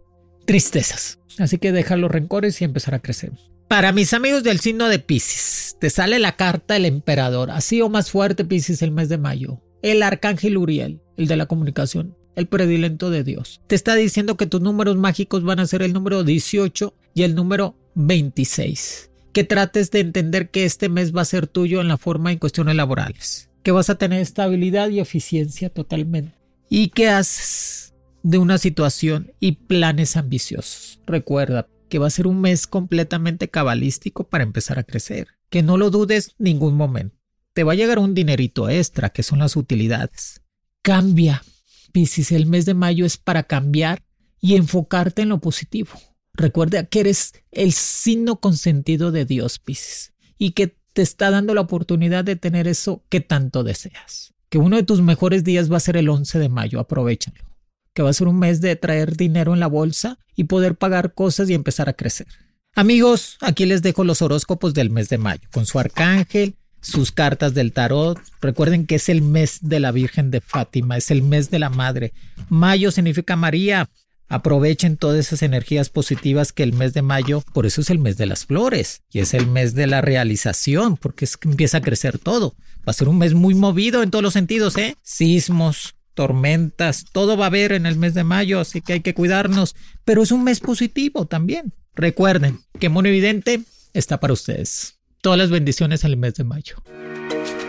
tristezas. 0.44 1.20
Así 1.38 1.58
que 1.58 1.70
deja 1.70 1.94
los 1.94 2.10
rencores 2.10 2.60
y 2.60 2.64
empezar 2.64 2.96
a 2.96 2.98
crecer. 2.98 3.30
Para 3.68 3.92
mis 3.92 4.12
amigos 4.12 4.42
del 4.42 4.58
signo 4.58 4.88
de 4.88 4.98
Pisces, 4.98 5.76
te 5.78 5.88
sale 5.88 6.18
la 6.18 6.34
carta 6.34 6.74
del 6.74 6.86
emperador, 6.86 7.52
así 7.52 7.80
o 7.80 7.88
más 7.88 8.10
fuerte 8.10 8.44
Pisces 8.44 8.82
el 8.82 8.90
mes 8.90 9.08
de 9.08 9.18
mayo. 9.18 9.62
El 9.82 10.02
arcángel 10.02 10.56
Uriel, 10.56 11.00
el 11.16 11.28
de 11.28 11.36
la 11.36 11.46
comunicación, 11.46 12.16
el 12.34 12.48
predilento 12.48 13.10
de 13.10 13.22
Dios. 13.22 13.60
Te 13.68 13.76
está 13.76 13.94
diciendo 13.94 14.36
que 14.36 14.48
tus 14.48 14.60
números 14.60 14.96
mágicos 14.96 15.44
van 15.44 15.60
a 15.60 15.66
ser 15.68 15.82
el 15.82 15.92
número 15.92 16.24
18 16.24 16.92
y 17.14 17.22
el 17.22 17.36
número 17.36 17.76
26. 17.94 19.12
Que 19.32 19.44
trates 19.44 19.92
de 19.92 20.00
entender 20.00 20.50
que 20.50 20.64
este 20.64 20.88
mes 20.88 21.14
va 21.14 21.22
a 21.22 21.26
ser 21.26 21.46
tuyo 21.46 21.80
en 21.80 21.86
la 21.86 21.98
forma 21.98 22.32
en 22.32 22.40
cuestiones 22.40 22.74
laborales 22.74 23.45
que 23.66 23.72
vas 23.72 23.90
a 23.90 23.98
tener 23.98 24.20
estabilidad 24.20 24.90
y 24.90 25.00
eficiencia 25.00 25.70
totalmente. 25.70 26.32
¿Y 26.70 26.90
qué 26.90 27.08
haces 27.08 27.94
de 28.22 28.38
una 28.38 28.58
situación 28.58 29.32
y 29.40 29.56
planes 29.66 30.16
ambiciosos? 30.16 31.00
Recuerda 31.04 31.66
que 31.88 31.98
va 31.98 32.06
a 32.06 32.10
ser 32.10 32.28
un 32.28 32.40
mes 32.40 32.68
completamente 32.68 33.48
cabalístico 33.48 34.28
para 34.28 34.44
empezar 34.44 34.78
a 34.78 34.84
crecer. 34.84 35.26
Que 35.50 35.64
no 35.64 35.78
lo 35.78 35.90
dudes 35.90 36.36
ningún 36.38 36.76
momento. 36.76 37.16
Te 37.54 37.64
va 37.64 37.72
a 37.72 37.74
llegar 37.74 37.98
un 37.98 38.14
dinerito 38.14 38.70
extra, 38.70 39.08
que 39.08 39.24
son 39.24 39.40
las 39.40 39.56
utilidades. 39.56 40.42
Cambia. 40.82 41.42
Piscis, 41.90 42.30
el 42.30 42.46
mes 42.46 42.66
de 42.66 42.74
mayo 42.74 43.04
es 43.04 43.16
para 43.16 43.42
cambiar 43.42 44.04
y 44.40 44.54
enfocarte 44.54 45.22
en 45.22 45.30
lo 45.30 45.40
positivo. 45.40 45.90
Recuerda 46.34 46.84
que 46.84 47.00
eres 47.00 47.32
el 47.50 47.72
signo 47.72 48.38
consentido 48.38 49.10
de 49.10 49.24
Dios, 49.24 49.58
Piscis, 49.58 50.12
y 50.38 50.52
que 50.52 50.76
te 50.96 51.02
está 51.02 51.30
dando 51.30 51.52
la 51.52 51.60
oportunidad 51.60 52.24
de 52.24 52.36
tener 52.36 52.66
eso 52.66 53.04
que 53.10 53.20
tanto 53.20 53.62
deseas. 53.64 54.32
Que 54.48 54.56
uno 54.56 54.76
de 54.76 54.82
tus 54.82 55.02
mejores 55.02 55.44
días 55.44 55.70
va 55.70 55.76
a 55.76 55.80
ser 55.80 55.98
el 55.98 56.08
11 56.08 56.38
de 56.38 56.48
mayo, 56.48 56.80
aprovechalo. 56.80 57.44
Que 57.92 58.00
va 58.00 58.08
a 58.08 58.14
ser 58.14 58.28
un 58.28 58.38
mes 58.38 58.62
de 58.62 58.76
traer 58.76 59.14
dinero 59.14 59.52
en 59.52 59.60
la 59.60 59.66
bolsa 59.66 60.18
y 60.34 60.44
poder 60.44 60.74
pagar 60.74 61.12
cosas 61.12 61.50
y 61.50 61.54
empezar 61.54 61.90
a 61.90 61.92
crecer. 61.92 62.26
Amigos, 62.74 63.36
aquí 63.42 63.66
les 63.66 63.82
dejo 63.82 64.04
los 64.04 64.22
horóscopos 64.22 64.72
del 64.72 64.88
mes 64.88 65.10
de 65.10 65.18
mayo, 65.18 65.46
con 65.52 65.66
su 65.66 65.78
arcángel, 65.78 66.54
sus 66.80 67.12
cartas 67.12 67.52
del 67.52 67.72
tarot. 67.72 68.18
Recuerden 68.40 68.86
que 68.86 68.94
es 68.94 69.10
el 69.10 69.20
mes 69.20 69.58
de 69.60 69.80
la 69.80 69.92
Virgen 69.92 70.30
de 70.30 70.40
Fátima, 70.40 70.96
es 70.96 71.10
el 71.10 71.20
mes 71.20 71.50
de 71.50 71.58
la 71.58 71.68
Madre. 71.68 72.14
Mayo 72.48 72.90
significa 72.90 73.36
María. 73.36 73.90
Aprovechen 74.28 74.96
todas 74.96 75.26
esas 75.26 75.42
energías 75.42 75.88
positivas 75.88 76.52
que 76.52 76.64
el 76.64 76.72
mes 76.72 76.94
de 76.94 77.02
mayo, 77.02 77.42
por 77.52 77.64
eso 77.64 77.80
es 77.80 77.90
el 77.90 77.98
mes 77.98 78.16
de 78.16 78.26
las 78.26 78.44
flores 78.44 79.02
y 79.12 79.20
es 79.20 79.34
el 79.34 79.46
mes 79.46 79.74
de 79.74 79.86
la 79.86 80.00
realización, 80.00 80.96
porque 80.96 81.24
es 81.24 81.36
que 81.36 81.48
empieza 81.48 81.78
a 81.78 81.82
crecer 81.82 82.18
todo. 82.18 82.54
Va 82.78 82.90
a 82.90 82.92
ser 82.92 83.08
un 83.08 83.18
mes 83.18 83.34
muy 83.34 83.54
movido 83.54 84.02
en 84.02 84.10
todos 84.10 84.22
los 84.22 84.32
sentidos, 84.32 84.76
¿eh? 84.76 84.96
Sismos, 85.02 85.94
tormentas, 86.14 87.04
todo 87.12 87.36
va 87.36 87.44
a 87.44 87.48
haber 87.48 87.72
en 87.72 87.86
el 87.86 87.96
mes 87.96 88.14
de 88.14 88.24
mayo, 88.24 88.58
así 88.58 88.80
que 88.80 88.94
hay 88.94 89.00
que 89.00 89.14
cuidarnos, 89.14 89.76
pero 90.04 90.22
es 90.22 90.32
un 90.32 90.42
mes 90.42 90.60
positivo 90.60 91.26
también. 91.26 91.72
Recuerden 91.94 92.60
que 92.80 92.88
Mono 92.88 93.08
Evidente 93.08 93.62
está 93.92 94.18
para 94.18 94.32
ustedes. 94.32 94.98
Todas 95.20 95.38
las 95.38 95.50
bendiciones 95.50 96.04
en 96.04 96.10
el 96.10 96.16
mes 96.16 96.34
de 96.34 96.44
mayo. 96.44 96.76